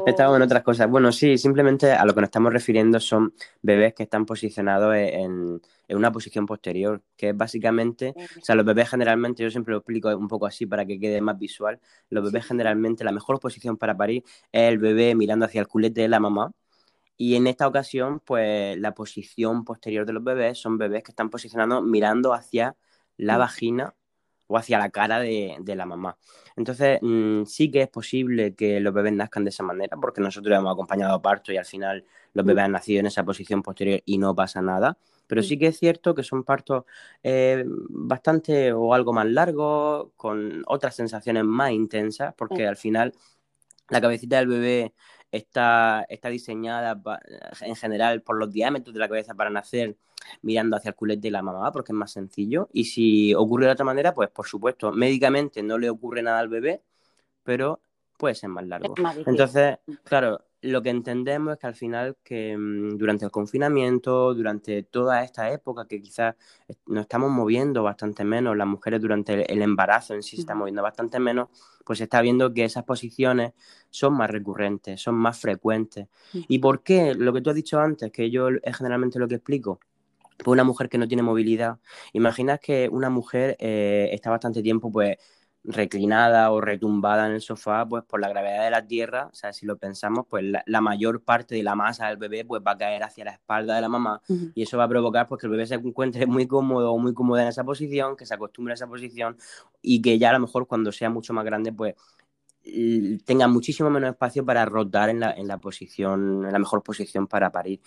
Estamos 0.07 0.37
en 0.37 0.43
otras 0.43 0.63
cosas. 0.63 0.89
Bueno, 0.89 1.13
sí, 1.13 1.39
simplemente 1.39 1.93
a 1.93 2.05
lo 2.05 2.15
que 2.15 2.21
nos 2.21 2.29
estamos 2.29 2.53
refiriendo 2.53 3.01
son 3.01 3.35
bebés 3.63 3.95
que 3.95 4.05
están 4.05 4.27
posicionados 4.27 4.95
e-, 4.95 5.21
en, 5.21 5.61
una 5.91 6.13
posición 6.13 6.47
posterior, 6.47 7.03
que 7.17 7.31
es 7.31 7.37
básicamente, 7.37 8.15
o 8.17 8.45
sea, 8.45 8.55
los 8.55 8.65
bebés 8.65 8.91
generalmente, 8.91 9.43
yo 9.43 9.51
siempre 9.51 9.73
lo 9.73 9.79
explico 9.79 10.15
un 10.17 10.29
poco 10.29 10.47
así 10.47 10.67
para 10.67 10.85
que 10.85 11.01
quede 11.01 11.21
más 11.21 11.39
visual, 11.39 11.81
los 12.11 12.25
bebés 12.25 12.47
generalmente, 12.47 13.05
la 13.05 13.13
mejor 13.13 13.41
posición 13.41 13.77
para 13.79 13.97
parir 13.97 14.23
es 14.53 14.69
el 14.69 14.79
bebé 14.79 15.15
mirando 15.15 15.47
hacia 15.47 15.61
el 15.61 15.67
culete 15.67 16.03
de 16.03 16.09
la 16.09 16.21
mamá. 16.21 16.53
Y 17.17 17.35
en 17.35 17.47
esta 17.49 17.67
ocasión, 17.67 18.21
pues 18.21 18.79
la 18.79 18.95
posición 18.95 19.65
posterior 19.65 20.07
de 20.07 20.13
los 20.13 20.23
bebés 20.23 20.59
son 20.59 20.79
bebés 20.79 21.03
que 21.03 21.13
están 21.13 21.31
posicionados 21.31 21.83
mirando 21.85 22.33
hacia 22.33 22.77
la 23.17 23.39
vagina 23.39 23.95
o 24.49 24.57
hacia 24.57 24.79
la 24.79 24.91
cara 24.91 25.21
de, 25.21 25.63
la 25.65 25.87
mamá. 25.87 26.19
Entonces, 26.57 26.99
mm, 27.01 27.45
sí 27.45 27.71
que 27.71 27.83
es 27.83 27.89
posible 27.89 28.55
que 28.55 28.81
los 28.81 28.93
bebés 28.93 29.13
nazcan 29.13 29.45
de 29.45 29.51
esa 29.51 29.63
manera, 29.63 29.97
porque 30.01 30.21
nosotros 30.21 30.57
hemos 30.59 30.73
acompañado 30.73 31.15
a 31.15 31.23
parto 31.23 31.53
y 31.53 31.57
al 31.57 31.65
final 31.65 32.05
los 32.33 32.45
mm. 32.45 32.49
bebés 32.49 32.65
han 32.65 32.73
nacido 32.73 33.01
en 33.01 33.07
esa 33.07 33.25
posición 33.25 33.63
posterior 33.63 34.01
y 34.05 34.19
no 34.19 34.35
pasa 34.35 34.61
nada. 34.61 34.99
Pero 35.27 35.43
sí 35.43 35.57
mm. 35.57 35.59
que 35.61 35.67
es 35.69 35.79
cierto 35.79 36.15
que 36.15 36.25
son 36.25 36.43
partos 36.43 36.85
eh, 37.23 37.65
bastante 37.67 38.73
o 38.73 38.95
algo 38.95 39.13
más 39.13 39.27
largos, 39.27 40.09
con 40.17 40.65
otras 40.67 40.97
sensaciones 40.97 41.45
más 41.45 41.71
intensas, 41.71 42.35
porque 42.35 42.67
al 42.67 42.77
final 42.77 43.13
la 43.91 44.01
cabecita 44.01 44.39
del 44.39 44.49
bebé 44.49 44.95
está, 45.31 46.07
está 46.09 46.29
diseñada 46.29 47.01
en 47.61 47.77
general 47.77 48.23
por 48.23 48.39
los 48.39 48.53
diámetros 48.53 48.95
de 48.95 49.01
la 49.01 49.09
cabeza 49.09 49.35
para 49.35 49.51
nacer 49.51 49.97
mirando 50.43 50.77
hacia 50.77 50.91
el 50.91 50.95
culete 50.95 51.29
de 51.29 51.31
la 51.31 51.43
mamá 51.43 51.73
porque 51.73 51.93
es 51.93 51.97
más 51.97 52.13
sencillo. 52.13 52.69
Y 52.73 52.85
si 52.85 53.35
ocurre 53.35 53.67
de 53.67 53.73
otra 53.73 53.85
manera, 53.85 54.15
pues 54.15 54.31
por 54.31 54.47
supuesto, 54.47 54.93
médicamente 54.93 55.63
no 55.63 55.79
le 55.79 55.91
ocurre 55.91 56.23
nada 56.23 56.39
al 56.39 56.49
bebé, 56.49 56.83
pero 57.43 57.81
puede 58.17 58.35
ser 58.35 58.51
más 58.51 58.67
largo. 58.67 58.95
Entonces, 59.27 59.79
claro, 60.05 60.41
lo 60.61 60.83
que 60.83 60.91
entendemos 60.91 61.53
es 61.53 61.59
que 61.59 61.67
al 61.67 61.75
final 61.75 62.17
que 62.25 62.57
mm, 62.57 62.99
durante 62.99 63.25
el 63.25 63.31
confinamiento, 63.31 64.35
durante 64.35 64.83
toda 64.83 65.23
esta 65.23 65.51
época 65.53 65.87
que 65.87 66.03
quizás 66.03 66.35
nos 66.87 67.03
estamos 67.03 67.31
moviendo 67.31 67.83
bastante 67.83 68.25
menos, 68.25 68.57
las 68.57 68.67
mujeres 68.67 69.01
durante 69.01 69.51
el, 69.53 69.63
embarazo 69.63 70.15
en 70.15 70.23
sí 70.23 70.37
se 70.37 70.43
están 70.43 70.59
moviendo 70.59 70.83
bastante 70.83 71.19
menos, 71.21 71.49
pues 71.85 71.99
se 71.99 72.05
está 72.05 72.21
viendo 72.21 72.53
que 72.53 72.65
esas 72.65 72.85
posiciones 72.85 73.53
son 73.91 74.15
más 74.15 74.31
recurrentes, 74.31 75.01
son 75.01 75.15
más 75.15 75.39
frecuentes. 75.39 76.09
¿Y 76.33 76.59
por 76.59 76.83
qué? 76.83 77.15
Lo 77.15 77.33
que 77.33 77.41
tú 77.41 77.51
has 77.51 77.57
dicho 77.57 77.81
antes, 77.81 78.11
que 78.13 78.31
yo 78.31 78.49
es 78.49 78.77
generalmente 78.77 79.19
lo 79.19 79.29
que 79.29 79.37
explico, 79.37 79.81
pues 80.39 80.49
una 80.49 80.65
mujer 80.65 80.89
que 80.89 80.99
no 80.99 81.09
tiene 81.09 81.23
movilidad. 81.23 81.79
Imaginas 82.13 82.61
que 82.61 82.89
una 82.91 83.11
mujer 83.11 83.57
eh, 83.59 84.11
está 84.13 84.31
bastante 84.31 84.63
tiempo, 84.63 84.91
pues, 84.91 85.17
reclinada 85.65 86.51
o 86.51 86.61
retumbada 86.61 87.27
en 87.27 87.33
el 87.33 87.41
sofá, 87.41 87.87
pues 87.87 88.05
por 88.05 88.21
la 88.21 88.29
gravedad 88.29 88.65
de 88.65 88.71
la 88.71 88.87
tierra, 88.87 89.29
o 89.31 89.35
sea, 89.35 89.53
si 89.53 89.67
lo 89.67 89.77
pensamos, 89.77 90.27
pues 90.29 90.45
la, 90.45 90.81
mayor 90.81 91.23
parte 91.23 91.55
de 91.55 91.63
la 91.63 91.75
masa 91.75 92.09
del 92.09 92.17
bebé 92.17 92.45
pues 92.45 92.63
va 92.67 92.73
a 92.73 92.79
caer 92.79 93.03
hacia 93.03 93.25
la 93.25 93.33
espalda 93.33 93.75
de 93.75 93.81
la 93.81 93.89
mamá 93.89 94.23
y 94.55 94.63
eso 94.63 94.79
va 94.79 94.85
a 94.85 94.89
provocar 94.89 95.27
pues 95.27 95.41
que 95.41 95.47
el 95.47 95.51
bebé 95.51 95.67
se 95.67 95.75
encuentre 95.75 96.27
muy 96.27 96.47
cómodo 96.47 96.93
o 96.93 96.99
muy 96.99 97.13
cómodo 97.13 97.41
en 97.41 97.49
esa 97.49 97.65
posición, 97.65 98.17
que 98.17 98.25
se 98.25 98.35
acostumbre 98.35 98.73
a 98.73 98.77
esa 98.77 98.87
posición 98.87 99.37
y 99.83 100.01
que 100.01 100.19
ya 100.19 100.31
a 100.31 100.35
lo 100.35 100.41
mejor 100.41 100.67
cuando 100.67 100.93
sea 100.93 101.11
mucho 101.11 101.33
más 101.35 101.45
grande 101.45 101.73
pues 101.73 101.95
tenga 103.25 103.49
muchísimo 103.49 103.91
menos 103.91 104.11
espacio 104.11 104.45
para 104.45 104.65
rotar 104.65 105.09
en 105.11 105.21
la, 105.21 105.33
en 105.33 105.49
la 105.49 105.59
posición, 105.59 106.45
en 106.45 106.53
la 106.53 106.59
mejor 106.59 106.83
posición 106.83 107.27
para 107.27 107.51
parir. 107.51 107.81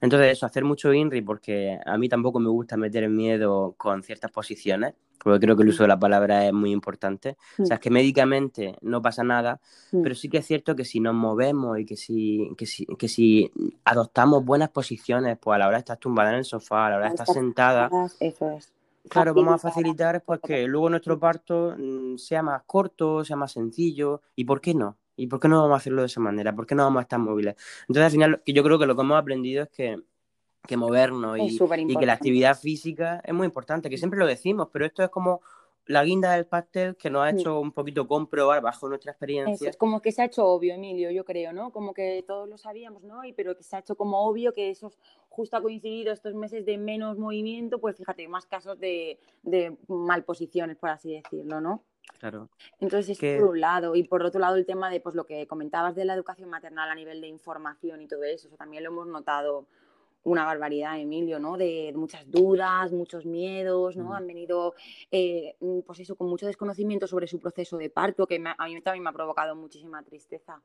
Entonces, 0.00 0.32
eso, 0.32 0.46
hacer 0.46 0.64
mucho 0.64 0.92
INRI, 0.92 1.22
porque 1.22 1.78
a 1.84 1.98
mí 1.98 2.08
tampoco 2.08 2.38
me 2.38 2.48
gusta 2.48 2.76
meter 2.76 3.08
miedo 3.08 3.74
con 3.76 4.02
ciertas 4.02 4.30
posiciones, 4.30 4.94
porque 5.18 5.40
creo 5.40 5.56
que 5.56 5.62
el 5.62 5.70
uso 5.70 5.82
de 5.82 5.88
la 5.88 5.98
palabra 5.98 6.46
es 6.46 6.52
muy 6.52 6.70
importante. 6.70 7.36
O 7.58 7.66
sea, 7.66 7.74
es 7.76 7.80
que 7.80 7.90
médicamente 7.90 8.76
no 8.82 9.02
pasa 9.02 9.24
nada, 9.24 9.60
pero 9.90 10.14
sí 10.14 10.28
que 10.28 10.38
es 10.38 10.46
cierto 10.46 10.76
que 10.76 10.84
si 10.84 11.00
nos 11.00 11.14
movemos 11.14 11.78
y 11.78 11.84
que 11.84 11.96
si, 11.96 12.50
que 12.56 12.66
si, 12.66 12.86
que 12.86 13.08
si 13.08 13.50
adoptamos 13.84 14.44
buenas 14.44 14.70
posiciones, 14.70 15.38
pues 15.38 15.56
a 15.56 15.58
la 15.58 15.66
hora 15.66 15.78
de 15.78 15.80
estar 15.80 15.98
tumbada 15.98 16.30
en 16.30 16.36
el 16.36 16.44
sofá, 16.44 16.86
a 16.86 16.90
la 16.90 16.96
hora 16.96 17.06
de 17.06 17.14
estar 17.14 17.26
sentada, 17.26 17.90
eso 18.20 18.50
es. 18.50 18.72
Claro, 19.08 19.34
vamos 19.34 19.54
a 19.54 19.58
facilitar 19.58 20.22
pues, 20.22 20.40
que 20.40 20.66
luego 20.68 20.90
nuestro 20.90 21.18
parto 21.18 21.74
mm, 21.76 22.16
sea 22.16 22.42
más 22.42 22.62
corto, 22.66 23.24
sea 23.24 23.36
más 23.36 23.52
sencillo. 23.52 24.22
¿Y 24.36 24.44
por 24.44 24.60
qué 24.60 24.74
no? 24.74 24.96
¿Y 25.18 25.26
por 25.26 25.40
qué 25.40 25.48
no 25.48 25.60
vamos 25.60 25.74
a 25.74 25.78
hacerlo 25.78 26.02
de 26.02 26.06
esa 26.06 26.20
manera? 26.20 26.54
¿Por 26.54 26.66
qué 26.66 26.74
no 26.74 26.84
vamos 26.84 27.00
a 27.00 27.02
estar 27.02 27.18
móviles? 27.18 27.56
Entonces, 27.82 28.04
al 28.04 28.10
final, 28.10 28.42
yo 28.46 28.62
creo 28.62 28.78
que 28.78 28.86
lo 28.86 28.94
que 28.94 29.02
hemos 29.02 29.18
aprendido 29.18 29.64
es 29.64 29.68
que, 29.68 30.00
que 30.66 30.76
movernos 30.76 31.38
y, 31.38 31.58
y, 31.88 31.96
que 31.96 32.06
la 32.06 32.12
actividad 32.12 32.56
física 32.58 33.20
es 33.24 33.34
muy 33.34 33.46
importante, 33.46 33.90
que 33.90 33.98
siempre 33.98 34.18
lo 34.18 34.26
decimos, 34.26 34.68
pero 34.72 34.86
esto 34.86 35.02
es 35.02 35.10
como 35.10 35.40
la 35.88 36.04
guinda 36.04 36.32
del 36.34 36.46
pastel 36.46 36.96
que 36.96 37.08
nos 37.08 37.22
ha 37.22 37.30
hecho 37.30 37.58
un 37.58 37.72
poquito 37.72 38.06
comprobar 38.06 38.60
bajo 38.60 38.88
nuestra 38.88 39.10
experiencia. 39.10 39.70
es 39.70 39.76
como 39.76 40.02
que 40.02 40.12
se 40.12 40.20
ha 40.20 40.26
hecho 40.26 40.46
obvio, 40.46 40.74
Emilio, 40.74 41.10
yo 41.10 41.24
creo, 41.24 41.52
¿no? 41.52 41.72
Como 41.72 41.94
que 41.94 42.22
todos 42.26 42.46
lo 42.46 42.58
sabíamos, 42.58 43.02
¿no? 43.02 43.24
Y, 43.24 43.32
pero 43.32 43.56
que 43.56 43.64
se 43.64 43.74
ha 43.74 43.78
hecho 43.78 43.96
como 43.96 44.20
obvio 44.20 44.52
que 44.52 44.70
eso 44.70 44.92
justo 45.30 45.56
ha 45.56 45.62
coincidido 45.62 46.12
estos 46.12 46.34
meses 46.34 46.66
de 46.66 46.76
menos 46.76 47.16
movimiento, 47.16 47.80
pues 47.80 47.96
fíjate, 47.96 48.28
más 48.28 48.44
casos 48.44 48.78
de, 48.78 49.18
de 49.42 49.78
malposiciones, 49.88 50.76
por 50.76 50.90
así 50.90 51.14
decirlo, 51.14 51.60
¿no? 51.60 51.82
Claro. 52.18 52.48
Entonces, 52.80 53.22
es 53.22 53.40
por 53.40 53.50
un 53.50 53.60
lado. 53.60 53.94
Y 53.94 54.02
por 54.04 54.24
otro 54.24 54.40
lado, 54.40 54.56
el 54.56 54.66
tema 54.66 54.90
de 54.90 55.00
pues, 55.00 55.14
lo 55.14 55.24
que 55.24 55.46
comentabas 55.46 55.94
de 55.94 56.04
la 56.04 56.14
educación 56.14 56.48
maternal 56.48 56.90
a 56.90 56.94
nivel 56.94 57.20
de 57.20 57.28
información 57.28 58.00
y 58.00 58.08
todo 58.08 58.24
eso, 58.24 58.48
eso 58.48 58.56
también 58.56 58.82
lo 58.82 58.90
hemos 58.90 59.06
notado 59.06 59.66
una 60.24 60.44
barbaridad, 60.44 60.98
Emilio, 60.98 61.38
¿no? 61.38 61.56
De, 61.56 61.92
muchas 61.94 62.30
dudas, 62.30 62.92
muchos 62.92 63.24
miedos, 63.24 63.96
¿no? 63.96 64.10
Mm. 64.10 64.12
Han 64.12 64.26
venido, 64.26 64.74
eh, 65.10 65.56
pues 65.86 66.00
eso, 66.00 66.16
con 66.16 66.28
mucho 66.28 66.46
desconocimiento 66.46 67.06
sobre 67.06 67.26
su 67.26 67.38
proceso 67.38 67.78
de 67.78 67.90
parto, 67.90 68.26
que 68.26 68.36
a 68.36 68.66
mí 68.66 68.80
también 68.82 69.04
me 69.04 69.10
ha 69.10 69.12
provocado 69.12 69.54
muchísima 69.54 70.02
tristeza. 70.02 70.60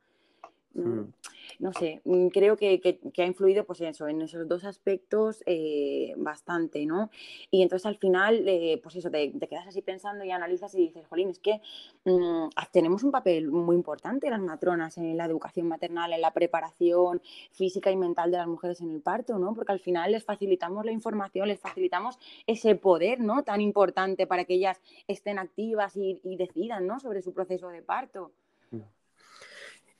Mm. 0.76 1.14
no 1.60 1.72
sé, 1.72 2.02
mm, 2.04 2.30
creo 2.30 2.58
que, 2.58 2.82
que, 2.82 3.22
ha 3.22 3.26
influido 3.28 3.64
pues 3.64 3.80
eso, 3.82 4.08
en 4.08 4.24
esos 4.24 4.48
dos 4.48 4.64
aspectos 4.64 5.44
eh, 5.46 6.14
bastante, 6.18 6.86
¿no? 6.88 7.12
Y 7.52 7.62
entonces 7.62 7.86
al 7.86 7.98
final, 7.98 8.48
eh, 8.48 8.80
pues 8.82 8.96
eso, 8.96 9.12
te, 9.12 9.32
quedas 9.48 9.68
así 9.68 9.84
pensando 9.84 10.24
y 10.26 10.32
analizas 10.32 10.74
y 10.74 10.80
dices, 10.80 11.06
jolín, 11.08 11.30
es 11.30 11.40
que 11.40 11.62
mm, 12.06 12.50
tenemos 12.72 13.04
un 13.04 13.12
papel 13.12 13.52
muy 13.52 13.76
importante 13.76 14.30
las 14.32 14.42
matronas 14.42 14.98
en 14.98 15.16
la 15.16 15.26
educación 15.26 15.68
maternal, 15.68 16.12
en 16.12 16.22
la 16.22 16.32
preparación 16.32 17.22
física 17.52 17.92
y 17.92 17.96
mental 17.96 18.32
de 18.32 18.38
las 18.38 18.48
mujeres 18.48 18.82
en 18.82 18.90
el 18.90 19.02
parto, 19.02 19.38
¿no? 19.38 19.54
Porque 19.54 19.74
al 19.74 19.80
final 19.80 20.12
les 20.12 20.24
facilitamos 20.24 20.86
la 20.86 20.92
información, 20.92 21.48
les 21.48 21.60
facilitamos 21.60 22.18
ese 22.48 22.76
poder, 22.76 23.20
¿no? 23.20 23.44
Tan 23.44 23.62
importante 23.62 24.26
para 24.26 24.46
que 24.46 24.56
ellas 24.56 24.82
estén 25.08 25.38
activas 25.38 25.96
y, 25.96 26.20
y 26.24 26.36
decidan, 26.36 26.88
¿no? 26.88 27.00
Sobre 27.00 27.22
su 27.22 27.32
proceso 27.34 27.70
de 27.70 27.84
parto. 27.84 28.32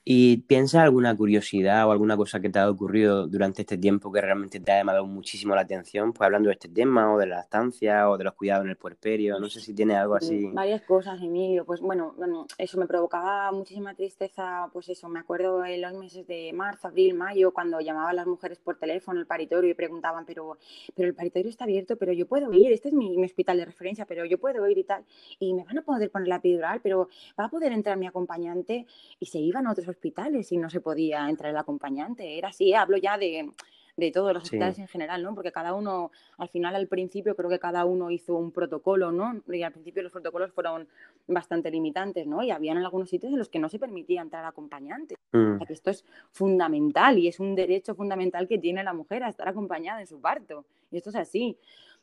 ¿Y 0.06 0.38
piensas 0.42 0.82
alguna 0.82 1.16
curiosidad 1.16 1.88
o 1.88 1.92
alguna 1.92 2.14
cosa 2.14 2.38
que 2.38 2.50
te 2.50 2.58
ha 2.58 2.68
ocurrido 2.68 3.26
durante 3.26 3.62
este 3.62 3.78
tiempo 3.78 4.12
que 4.12 4.20
realmente 4.20 4.60
te 4.60 4.70
ha 4.70 4.76
llamado 4.76 5.06
muchísimo 5.06 5.54
la 5.54 5.62
atención? 5.62 6.12
Pues 6.12 6.26
hablando 6.26 6.48
de 6.50 6.52
este 6.52 6.68
tema 6.68 7.14
o 7.14 7.18
de 7.18 7.26
la 7.26 7.40
estancia 7.40 8.10
o 8.10 8.18
de 8.18 8.24
los 8.24 8.34
cuidados 8.34 8.64
en 8.64 8.70
el 8.70 8.76
puerperio, 8.76 9.40
no 9.40 9.48
sé 9.48 9.60
si 9.60 9.72
tiene 9.72 9.96
algo 9.96 10.14
así. 10.14 10.50
Varias 10.52 10.82
cosas, 10.82 11.22
Emilio. 11.22 11.64
Pues 11.64 11.80
bueno, 11.80 12.14
eso 12.58 12.78
me 12.78 12.86
provocaba 12.86 13.50
muchísima 13.52 13.94
tristeza, 13.94 14.68
pues 14.74 14.90
eso, 14.90 15.08
me 15.08 15.20
acuerdo 15.20 15.64
en 15.64 15.80
los 15.80 15.94
meses 15.94 16.26
de 16.26 16.52
marzo, 16.52 16.88
abril, 16.88 17.14
mayo, 17.14 17.54
cuando 17.54 17.80
llamaban 17.80 18.16
las 18.16 18.26
mujeres 18.26 18.58
por 18.58 18.76
teléfono 18.76 19.20
al 19.20 19.26
paritorio 19.26 19.70
y 19.70 19.74
preguntaban, 19.74 20.26
pero, 20.26 20.58
pero 20.94 21.08
el 21.08 21.14
paritorio 21.14 21.48
está 21.48 21.64
abierto, 21.64 21.96
pero 21.96 22.12
yo 22.12 22.26
puedo 22.26 22.52
ir, 22.52 22.72
este 22.72 22.88
es 22.88 22.94
mi, 22.94 23.16
mi 23.16 23.24
hospital 23.24 23.56
de 23.56 23.64
referencia, 23.64 24.04
pero 24.04 24.26
yo 24.26 24.36
puedo 24.36 24.68
ir 24.68 24.76
y 24.76 24.84
tal, 24.84 25.02
y 25.38 25.54
me 25.54 25.64
van 25.64 25.78
a 25.78 25.82
poder 25.82 26.10
poner 26.10 26.28
la 26.28 26.36
epidural, 26.36 26.80
pero 26.82 27.08
va 27.40 27.46
a 27.46 27.48
poder 27.48 27.72
entrar 27.72 27.96
mi 27.96 28.06
acompañante 28.06 28.86
y 29.18 29.26
se 29.26 29.38
iban 29.38 29.66
a 29.66 29.72
otros 29.72 29.93
hospitales 29.94 30.52
y 30.52 30.58
no 30.58 30.68
se 30.70 30.80
podía 30.80 31.28
entrar 31.28 31.50
el 31.50 31.56
acompañante. 31.56 32.38
Era 32.38 32.48
así, 32.48 32.74
hablo 32.74 32.96
ya 32.96 33.16
de, 33.16 33.50
de 33.96 34.10
todos 34.10 34.32
los 34.32 34.42
hospitales 34.42 34.78
en 34.78 34.88
general, 34.88 35.22
¿no? 35.22 35.34
Porque 35.34 35.52
cada 35.52 35.74
uno, 35.74 36.10
al 36.38 36.48
final, 36.48 36.74
al 36.74 36.88
principio, 36.88 37.36
creo 37.36 37.48
que 37.48 37.58
cada 37.58 37.84
uno 37.84 38.10
hizo 38.10 38.34
un 38.34 38.50
protocolo, 38.50 39.12
¿no? 39.12 39.42
Y 39.48 39.62
al 39.62 39.72
principio 39.72 40.02
los 40.02 40.12
protocolos 40.12 40.52
fueron 40.52 40.88
bastante 41.26 41.70
limitantes, 41.70 42.26
¿no? 42.26 42.42
Y 42.42 42.50
habían 42.50 42.78
algunos 42.78 43.08
sitios 43.08 43.32
en 43.32 43.38
los 43.38 43.48
que 43.48 43.58
no 43.58 43.68
se 43.68 43.78
permitía 43.78 44.22
entrar 44.22 44.44
acompañante. 44.44 45.16
Mm. 45.32 45.58
que 45.64 45.72
esto 45.72 45.90
es 45.90 46.04
fundamental 46.30 47.18
y 47.18 47.26
es 47.28 47.40
un 47.40 47.54
derecho 47.54 47.94
fundamental 47.94 48.46
que 48.46 48.58
tiene 48.58 48.84
la 48.84 48.92
mujer 48.92 49.24
a 49.24 49.28
estar 49.28 49.48
acompañada 49.48 50.00
en 50.00 50.06
su 50.06 50.20
parto. 50.20 50.64
Y 50.90 50.98
esto 50.98 51.10
es 51.10 51.16
así. 51.16 51.58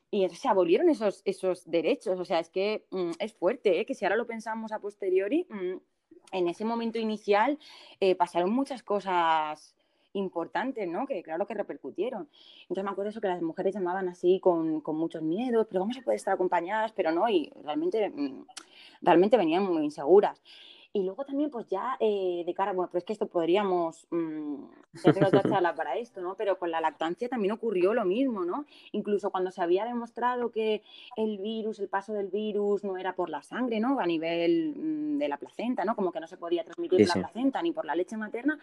Y 0.09 0.27
se 0.29 0.47
abolieron 0.47 0.89
esos, 0.89 1.21
esos 1.23 1.69
derechos. 1.69 2.19
O 2.19 2.25
sea, 2.25 2.39
es 2.39 2.49
que 2.49 2.85
mm, 2.91 3.11
es 3.19 3.33
fuerte, 3.33 3.79
¿eh? 3.79 3.85
Que 3.85 3.95
si 3.95 4.05
ahora 4.05 4.17
lo 4.17 4.27
pensamos 4.27 4.71
a 4.71 4.79
posteriori... 4.79 5.45
Mm, 5.49 5.77
en 6.31 6.47
ese 6.47 6.65
momento 6.65 6.99
inicial 6.99 7.59
eh, 7.99 8.15
pasaron 8.15 8.51
muchas 8.51 8.83
cosas 8.83 9.75
importantes, 10.13 10.87
¿no? 10.87 11.05
Que 11.05 11.23
claro 11.23 11.47
que 11.47 11.53
repercutieron. 11.53 12.27
Entonces 12.63 12.83
me 12.83 12.89
acuerdo 12.89 13.11
eso 13.11 13.21
que 13.21 13.27
las 13.27 13.41
mujeres 13.41 13.73
llamaban 13.73 14.09
así 14.09 14.39
con, 14.39 14.81
con 14.81 14.97
muchos 14.97 15.21
miedos, 15.21 15.67
pero 15.69 15.81
vamos 15.81 15.97
a 15.97 16.01
poder 16.01 16.17
estar 16.17 16.33
acompañadas, 16.33 16.91
pero 16.91 17.11
no, 17.11 17.29
y 17.29 17.51
realmente, 17.63 18.09
mm, 18.09 18.45
realmente 19.01 19.37
venían 19.37 19.63
muy 19.63 19.83
inseguras. 19.85 20.41
Y 20.93 21.03
luego 21.03 21.23
también, 21.23 21.49
pues 21.49 21.67
ya 21.67 21.95
eh, 22.01 22.43
de 22.45 22.53
cara, 22.53 22.73
bueno, 22.73 22.89
pues 22.91 23.03
es 23.03 23.05
que 23.05 23.13
esto 23.13 23.27
podríamos, 23.27 24.07
mmm, 24.09 24.65
ya 25.05 25.27
otra 25.27 25.41
charla 25.63 25.73
para 25.73 25.95
esto, 25.95 26.19
¿no? 26.19 26.35
Pero 26.35 26.59
con 26.59 26.69
la 26.69 26.81
lactancia 26.81 27.29
también 27.29 27.53
ocurrió 27.53 27.93
lo 27.93 28.03
mismo, 28.03 28.43
¿no? 28.43 28.65
Incluso 28.91 29.31
cuando 29.31 29.51
se 29.51 29.61
había 29.61 29.85
demostrado 29.85 30.51
que 30.51 30.83
el 31.15 31.37
virus, 31.37 31.79
el 31.79 31.87
paso 31.87 32.11
del 32.11 32.27
virus 32.27 32.83
no 32.83 32.97
era 32.97 33.15
por 33.15 33.29
la 33.29 33.41
sangre, 33.41 33.79
¿no? 33.79 34.01
A 34.01 34.05
nivel 34.05 34.73
mm, 34.75 35.17
de 35.17 35.29
la 35.29 35.37
placenta, 35.37 35.85
¿no? 35.85 35.95
Como 35.95 36.11
que 36.11 36.19
no 36.19 36.27
se 36.27 36.35
podía 36.35 36.65
transmitir 36.65 37.07
la 37.07 37.13
placenta 37.13 37.61
ni 37.61 37.71
por 37.71 37.85
la 37.85 37.95
leche 37.95 38.17
materna. 38.17 38.59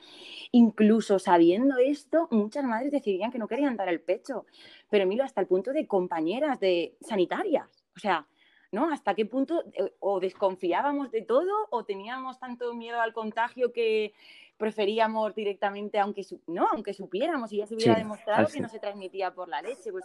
Incluso 0.52 1.18
sabiendo 1.18 1.78
esto, 1.78 2.28
muchas 2.30 2.64
madres 2.64 2.92
decidían 2.92 3.32
que 3.32 3.38
no 3.38 3.48
querían 3.48 3.76
dar 3.76 3.88
el 3.88 4.00
pecho. 4.00 4.44
Pero 4.90 5.06
mira, 5.06 5.24
hasta 5.24 5.40
el 5.40 5.46
punto 5.46 5.72
de 5.72 5.86
compañeras 5.86 6.60
de 6.60 6.94
sanitarias. 7.00 7.86
O 7.96 8.00
sea, 8.00 8.26
¿no? 8.70 8.90
¿Hasta 8.92 9.14
qué 9.14 9.24
punto 9.26 9.64
eh, 9.74 9.94
o 10.00 10.20
desconfiábamos 10.20 11.10
de 11.10 11.22
todo 11.22 11.52
o 11.70 11.84
teníamos 11.84 12.38
tanto 12.38 12.74
miedo 12.74 13.00
al 13.00 13.12
contagio 13.12 13.72
que 13.72 14.12
preferíamos 14.56 15.34
directamente, 15.34 15.98
aunque, 15.98 16.26
¿no? 16.46 16.66
aunque 16.72 16.92
supiéramos 16.92 17.52
y 17.52 17.58
ya 17.58 17.66
se 17.66 17.76
hubiera 17.76 17.94
demostrado 17.94 18.48
que 18.48 18.60
no 18.60 18.68
se 18.68 18.78
transmitía 18.78 19.32
por 19.32 19.48
la 19.48 19.62
leche? 19.62 19.92
Pues 19.92 20.04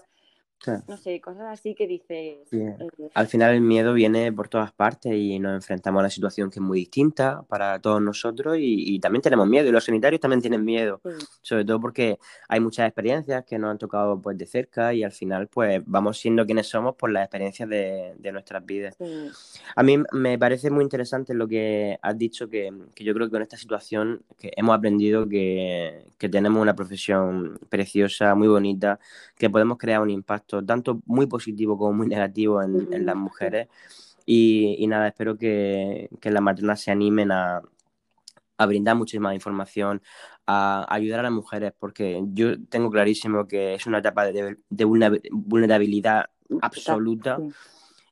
no 0.88 0.98
sé, 0.98 1.20
cosas 1.22 1.46
así 1.52 1.76
que 1.76 1.88
dices. 1.88 2.38
Eh, 2.52 2.78
Al 3.14 3.28
final 3.28 3.54
el 3.54 3.62
miedo 3.62 3.94
viene 3.94 4.32
por 4.32 4.48
todas 4.48 4.72
partes 4.72 5.14
y 5.14 5.40
nos 5.40 5.56
enfrentamos 5.56 6.00
a 6.00 6.04
una 6.04 6.10
situación 6.10 6.50
que 6.50 6.60
es 6.60 6.66
muy 6.66 6.80
distinta 6.80 7.44
para 7.48 7.80
todos 7.80 8.02
nosotros 8.02 8.58
y, 8.60 9.00
también 9.00 9.22
tenemos 9.22 9.48
miedo 9.48 9.68
y 9.68 9.72
los 9.72 9.84
sanitarios 9.84 10.22
también 10.22 10.42
tienen 10.42 10.64
miedo, 10.64 11.02
sobre 11.42 11.66
todo 11.66 11.80
porque 11.82 12.18
hay 12.48 12.60
muchas 12.60 12.88
experiencias 12.88 13.44
que 13.44 13.60
nos 13.60 13.72
han 13.72 13.78
tocado 13.78 14.22
pues 14.22 14.38
de 14.38 14.46
cerca 14.46 14.94
y 14.94 15.04
al 15.04 15.12
final 15.12 15.48
pues 15.48 15.84
vamos 15.86 16.18
siendo 16.20 16.46
quienes 16.46 16.68
somos 16.68 16.96
por 16.96 17.12
las 17.12 17.24
experiencias 17.24 17.68
de, 17.68 18.32
nuestras 18.32 18.66
vidas. 18.66 18.96
A 19.76 19.84
mí 19.84 19.98
me 20.12 20.40
parece 20.40 20.72
muy 20.72 20.84
interesante 20.84 21.34
lo 21.34 21.48
que 21.48 22.00
has 22.02 22.18
dicho, 22.18 22.50
que, 22.50 22.72
yo 22.96 23.14
creo 23.14 23.28
que 23.28 23.32
con 23.32 23.42
esta 23.42 23.58
situación 23.58 24.24
que 24.40 24.52
hemos 24.56 24.76
aprendido 24.76 25.28
que, 25.28 26.06
que 26.18 26.30
tenemos 26.30 26.62
una 26.62 26.76
profesión 26.76 27.60
preciosa, 27.70 28.34
muy 28.34 28.48
bonita, 28.48 29.00
que 29.38 29.50
podemos 29.50 29.78
crear 29.78 30.02
un 30.02 30.10
impacto 30.10 30.53
tanto 30.62 31.02
muy 31.06 31.28
positivo 31.28 31.78
como 31.78 31.94
muy 31.94 32.08
negativo 32.08 32.62
en, 32.62 33.06
las 33.06 33.16
mujeres. 33.16 33.70
Y, 34.26 34.86
nada, 34.88 35.08
espero 35.08 35.38
que, 35.38 36.10
que 36.20 36.32
las 36.32 36.42
maternas 36.42 36.82
se 36.82 36.92
animen 36.92 37.32
a, 37.32 37.62
a 38.58 38.66
brindar 38.66 38.96
muchísima 38.96 39.34
información, 39.34 40.02
a, 40.46 40.86
ayudar 40.90 41.22
a 41.22 41.24
las 41.24 41.32
mujeres, 41.32 41.74
porque 41.78 42.22
yo 42.34 42.62
tengo 42.66 42.90
clarísimo 42.90 43.48
que 43.48 43.76
es 43.76 43.86
una 43.88 44.00
etapa 44.00 44.26
de, 44.26 44.58
de 44.70 44.86
vulnerabilidad 45.32 46.26
absoluta. 46.62 47.40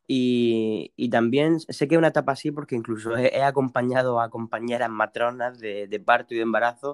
Y, 0.07 1.09
también 1.09 1.59
sé 1.59 1.87
que 1.87 1.95
es 1.95 1.99
una 1.99 2.09
etapa 2.09 2.33
así 2.33 2.51
porque 2.51 2.75
incluso 2.75 3.15
he, 3.17 3.41
acompañado 3.43 4.19
a 4.19 4.29
compañeras 4.29 4.89
matronas 4.89 5.59
de, 5.59 6.03
parto 6.05 6.33
y 6.33 6.37
de 6.37 6.43
embarazo 6.43 6.93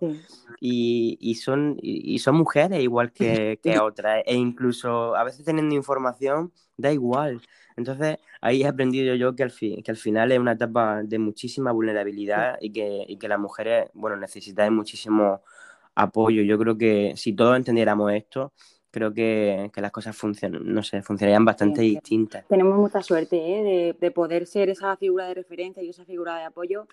y, 0.59 1.35
son, 1.35 1.77
y, 1.81 2.19
son 2.19 2.35
mujeres 2.35 2.81
igual 2.81 3.11
que, 3.11 3.59
que 3.63 3.79
otras. 3.79 4.23
E 4.25 4.35
incluso 4.35 5.15
a 5.15 5.23
veces 5.23 5.45
teniendo 5.45 5.73
información 5.73 6.51
da 6.77 6.91
igual. 6.91 7.41
Entonces 7.75 8.17
ahí 8.41 8.63
he 8.63 8.67
aprendido 8.67 9.15
yo 9.15 9.35
que 9.35 9.43
al, 9.43 9.51
fin, 9.51 9.81
que 9.83 9.91
al 9.91 9.97
final 9.97 10.31
es 10.31 10.39
una 10.39 10.53
etapa 10.53 11.01
de 11.03 11.19
muchísima 11.19 11.71
vulnerabilidad 11.71 12.57
y 12.61 12.71
que, 12.71 13.05
y 13.07 13.17
que 13.17 13.27
las 13.27 13.39
mujeres 13.39 13.89
bueno, 13.93 14.17
necesitan 14.17 14.73
muchísimo 14.73 15.41
apoyo. 15.95 16.43
Yo 16.43 16.57
creo 16.57 16.77
que 16.77 17.13
si 17.15 17.33
todos 17.33 17.57
entendiéramos 17.57 18.13
esto, 18.13 18.53
creo 18.91 19.13
que, 19.13 19.71
las 19.75 19.91
cosas 19.91 20.15
funcionan, 20.15 20.61
no 20.65 20.83
sé, 20.83 21.01
funcionarían 21.01 21.45
bastante 21.45 21.81
distintas. 21.81 22.45
Tenemos 22.47 22.77
mucha 22.77 23.01
suerte 23.01 23.37
¿eh? 23.37 23.95
de, 23.99 24.11
poder 24.11 24.47
ser 24.47 24.69
esa 24.69 24.95
figura 24.97 25.27
de 25.27 25.35
referencia 25.35 25.83
y 25.83 25.89
esa 25.89 26.05
figura 26.05 26.37
de 26.37 26.45
apoyo 26.45 26.87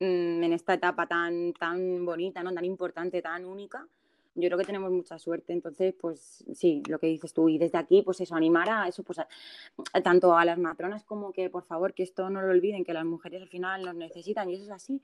mm, 0.00 0.42
en 0.42 0.52
esta 0.52 0.74
etapa 0.74 1.06
tan, 1.06 1.52
tan 1.52 2.04
bonita, 2.04 2.42
¿no? 2.42 2.52
tan 2.52 2.64
importante, 2.64 3.22
tan 3.22 3.44
única 3.44 3.86
yo 4.36 4.48
creo 4.48 4.58
que 4.58 4.64
tenemos 4.64 4.90
mucha 4.90 5.18
suerte. 5.18 5.52
Entonces, 5.52 5.94
pues 6.00 6.44
sí, 6.52 6.82
lo 6.88 6.98
que 6.98 7.06
dices 7.06 7.32
tú. 7.32 7.48
Y 7.48 7.58
desde 7.58 7.78
aquí, 7.78 8.02
pues 8.02 8.20
eso, 8.20 8.34
animar 8.34 8.68
a 8.68 8.88
eso, 8.88 9.02
pues 9.02 9.20
tanto 10.02 10.36
a 10.36 10.44
las 10.44 10.58
matronas 10.58 11.04
como 11.04 11.32
que, 11.32 11.50
por 11.50 11.64
favor, 11.64 11.94
que 11.94 12.02
esto 12.02 12.28
no 12.30 12.42
lo 12.42 12.50
olviden, 12.50 12.84
que 12.84 12.92
las 12.92 13.04
mujeres 13.04 13.42
al 13.42 13.48
final 13.48 13.82
nos 13.82 13.94
necesitan 13.94 14.50
y 14.50 14.54
eso 14.54 14.64
es 14.64 14.70
así. 14.70 15.00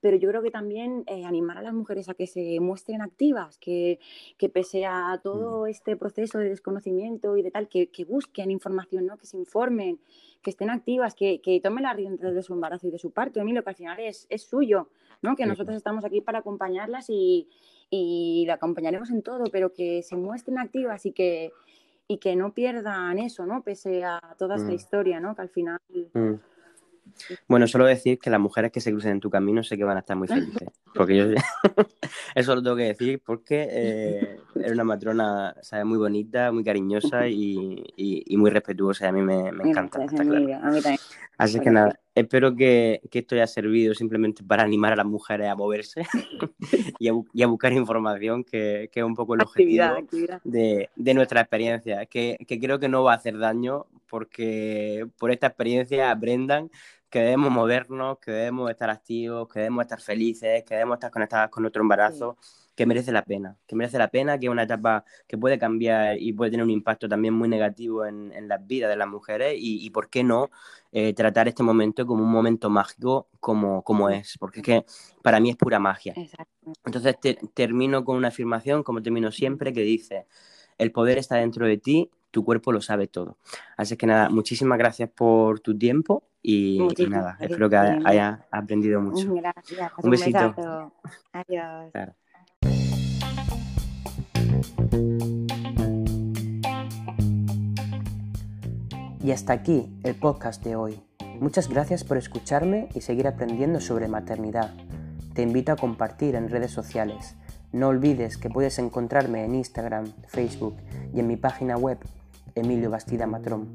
Pero 0.00 0.16
yo 0.16 0.28
creo 0.28 0.42
que 0.42 0.50
también 0.50 1.04
eh, 1.06 1.24
animar 1.24 1.58
a 1.58 1.62
las 1.62 1.72
mujeres 1.72 2.08
a 2.08 2.14
que 2.14 2.26
se 2.26 2.60
muestren 2.60 3.00
activas, 3.00 3.58
que, 3.58 3.98
que 4.36 4.48
pese 4.48 4.84
a 4.86 5.20
todo 5.22 5.66
este 5.66 5.96
proceso 5.96 6.38
de 6.38 6.50
desconocimiento 6.50 7.36
y 7.36 7.42
de 7.42 7.50
tal, 7.50 7.68
que, 7.68 7.88
que 7.88 8.04
busquen 8.04 8.50
información, 8.50 9.06
¿no? 9.06 9.16
que 9.16 9.26
se 9.26 9.38
informen, 9.38 9.98
que 10.42 10.50
estén 10.50 10.68
activas, 10.68 11.14
que, 11.14 11.40
que 11.40 11.58
tomen 11.60 11.84
las 11.84 11.96
riendas 11.96 12.34
de 12.34 12.42
su 12.42 12.52
embarazo 12.52 12.86
y 12.86 12.90
de 12.90 12.98
su 12.98 13.10
parto. 13.10 13.40
A 13.40 13.44
mí 13.44 13.52
lo 13.52 13.62
que 13.62 13.70
al 13.70 13.76
final 13.76 13.98
es, 13.98 14.26
es 14.28 14.42
suyo, 14.42 14.88
¿no? 15.22 15.36
que 15.36 15.46
nosotros 15.46 15.76
estamos 15.76 16.04
aquí 16.04 16.20
para 16.20 16.40
acompañarlas 16.40 17.08
y 17.08 17.48
y 17.96 18.44
la 18.46 18.54
acompañaremos 18.54 19.10
en 19.10 19.22
todo, 19.22 19.44
pero 19.52 19.72
que 19.72 20.02
se 20.02 20.16
muestren 20.16 20.58
activas 20.58 21.06
y 21.06 21.12
que, 21.12 21.52
y 22.08 22.18
que 22.18 22.34
no 22.34 22.52
pierdan 22.52 23.20
eso, 23.20 23.46
¿no? 23.46 23.62
Pese 23.62 24.02
a 24.02 24.20
toda 24.36 24.56
esta 24.56 24.70
mm. 24.70 24.74
historia, 24.74 25.20
¿no? 25.20 25.36
Que 25.36 25.42
al 25.42 25.48
final... 25.48 25.80
Mm. 26.12 26.34
Bueno, 27.46 27.68
solo 27.68 27.84
decir 27.86 28.18
que 28.18 28.30
las 28.30 28.40
mujeres 28.40 28.72
que 28.72 28.80
se 28.80 28.90
crucen 28.90 29.12
en 29.12 29.20
tu 29.20 29.30
camino 29.30 29.62
sé 29.62 29.76
que 29.76 29.84
van 29.84 29.96
a 29.96 30.00
estar 30.00 30.16
muy 30.16 30.26
felices. 30.26 30.68
Porque 30.92 31.16
yo 31.16 31.24
eso 32.34 32.54
lo 32.56 32.62
tengo 32.62 32.76
que 32.76 32.84
decir 32.84 33.22
porque 33.24 33.68
eh, 33.70 34.40
era 34.64 34.74
una 34.74 34.84
matrona 34.84 35.54
¿sabes? 35.62 35.84
muy 35.84 35.98
bonita, 35.98 36.50
muy 36.50 36.64
cariñosa 36.64 37.28
y, 37.28 37.84
y, 37.96 38.36
muy 38.36 38.50
respetuosa 38.50 39.04
y 39.04 39.08
a 39.08 39.12
mí 39.12 39.22
me, 39.22 39.52
me 39.52 39.70
encanta. 39.70 40.00
Así 41.36 41.58
que 41.58 41.70
nada, 41.70 41.98
espero 42.14 42.54
que, 42.54 43.00
que, 43.10 43.18
esto 43.20 43.34
haya 43.34 43.46
servido 43.46 43.92
simplemente 43.94 44.44
para 44.44 44.62
animar 44.62 44.92
a 44.92 44.96
las 44.96 45.06
mujeres 45.06 45.48
a 45.48 45.56
moverse 45.56 46.06
y, 47.00 47.08
a, 47.08 47.46
buscar 47.46 47.72
información, 47.72 48.44
que, 48.44 48.88
que, 48.92 49.00
es 49.00 49.06
un 49.06 49.14
poco 49.14 49.34
el 49.34 49.42
objetivo 49.42 49.84
De, 50.44 50.90
de, 50.94 51.14
nuestra 51.14 51.40
experiencia, 51.40 52.06
que, 52.06 52.38
que 52.46 52.60
creo 52.60 52.78
que 52.78 52.88
no 52.88 53.02
va 53.02 53.12
a 53.12 53.16
hacer 53.16 53.36
daño 53.38 53.86
porque 54.06 55.06
por 55.18 55.32
esta 55.32 55.48
experiencia 55.48 56.12
aprendan 56.12 56.70
que 57.10 57.20
debemos 57.20 57.50
movernos, 57.50 58.18
que 58.18 58.30
debemos 58.32 58.70
estar 58.70 58.90
activos, 58.90 59.48
que 59.48 59.60
debemos 59.60 59.82
estar 59.82 60.00
felices, 60.00 60.64
que 60.64 60.74
debemos 60.74 60.96
estar 60.96 61.10
conectadas 61.10 61.48
con 61.48 61.62
nuestro 61.62 61.82
embarazo, 61.82 62.36
que 62.74 62.86
merece 62.86 63.12
la 63.12 63.24
pena, 63.24 63.56
que 63.66 63.76
merece 63.76 63.98
la 63.98 64.08
pena, 64.08 64.38
que 64.38 64.46
es 64.46 64.52
una 64.52 64.64
etapa 64.64 65.04
que 65.26 65.38
puede 65.38 65.58
cambiar 65.58 66.18
y 66.18 66.32
puede 66.32 66.50
tener 66.50 66.64
un 66.64 66.70
impacto 66.70 67.08
también 67.08 67.34
muy 67.34 67.48
negativo 67.48 68.04
en, 68.04 68.32
en 68.32 68.48
las 68.48 68.66
vidas 68.66 68.90
de 68.90 68.96
las 68.96 69.08
mujeres 69.08 69.54
y, 69.56 69.84
y 69.84 69.90
¿por 69.90 70.08
qué 70.08 70.24
no 70.24 70.50
eh, 70.92 71.14
tratar 71.14 71.48
este 71.48 71.62
momento 71.62 72.06
como 72.06 72.24
un 72.24 72.30
momento 72.30 72.70
mágico 72.70 73.28
como, 73.40 73.82
como 73.82 74.10
es? 74.10 74.36
Porque 74.38 74.60
es 74.60 74.64
que 74.64 74.84
para 75.22 75.40
mí 75.40 75.50
es 75.50 75.56
pura 75.56 75.78
magia. 75.78 76.14
Entonces 76.84 77.16
termino 77.54 78.04
con 78.04 78.16
una 78.16 78.28
afirmación, 78.28 78.82
como 78.82 79.02
termino 79.02 79.30
siempre, 79.30 79.72
que 79.72 79.82
dice, 79.82 80.26
el 80.78 80.90
poder 80.92 81.18
está 81.18 81.36
dentro 81.36 81.66
de 81.66 81.78
ti, 81.78 82.10
tu 82.30 82.44
cuerpo 82.44 82.72
lo 82.72 82.80
sabe 82.80 83.06
todo. 83.06 83.38
Así 83.76 83.96
que 83.96 84.06
nada, 84.06 84.28
muchísimas 84.28 84.78
gracias 84.78 85.08
por 85.10 85.60
tu 85.60 85.78
tiempo 85.78 86.24
y, 86.42 86.80
nada, 87.08 87.36
espero 87.40 87.70
que 87.70 87.76
hayas 87.76 88.40
aprendido 88.50 89.00
mucho. 89.00 89.32
Gracias. 89.32 89.92
Un 90.02 90.10
besito. 90.10 90.92
Adiós. 91.32 92.14
Y 99.24 99.32
hasta 99.32 99.54
aquí 99.54 99.90
el 100.02 100.16
podcast 100.16 100.62
de 100.62 100.76
hoy. 100.76 101.00
Muchas 101.40 101.70
gracias 101.70 102.04
por 102.04 102.18
escucharme 102.18 102.90
y 102.94 103.00
seguir 103.00 103.26
aprendiendo 103.26 103.80
sobre 103.80 104.06
maternidad. 104.06 104.74
Te 105.32 105.40
invito 105.40 105.72
a 105.72 105.76
compartir 105.76 106.34
en 106.34 106.50
redes 106.50 106.72
sociales. 106.72 107.34
No 107.72 107.88
olvides 107.88 108.36
que 108.36 108.50
puedes 108.50 108.78
encontrarme 108.78 109.46
en 109.46 109.54
Instagram, 109.54 110.12
Facebook 110.28 110.76
y 111.14 111.20
en 111.20 111.26
mi 111.26 111.36
página 111.36 111.78
web 111.78 111.96
Emilio 112.54 112.90
Bastida 112.90 113.26
Matrón. 113.26 113.74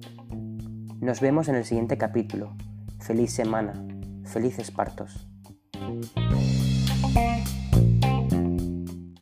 Nos 1.02 1.20
vemos 1.20 1.48
en 1.48 1.56
el 1.56 1.66
siguiente 1.66 1.98
capítulo. 1.98 2.56
Feliz 3.00 3.34
semana. 3.34 3.74
Felices 4.26 4.70
partos. 4.70 5.28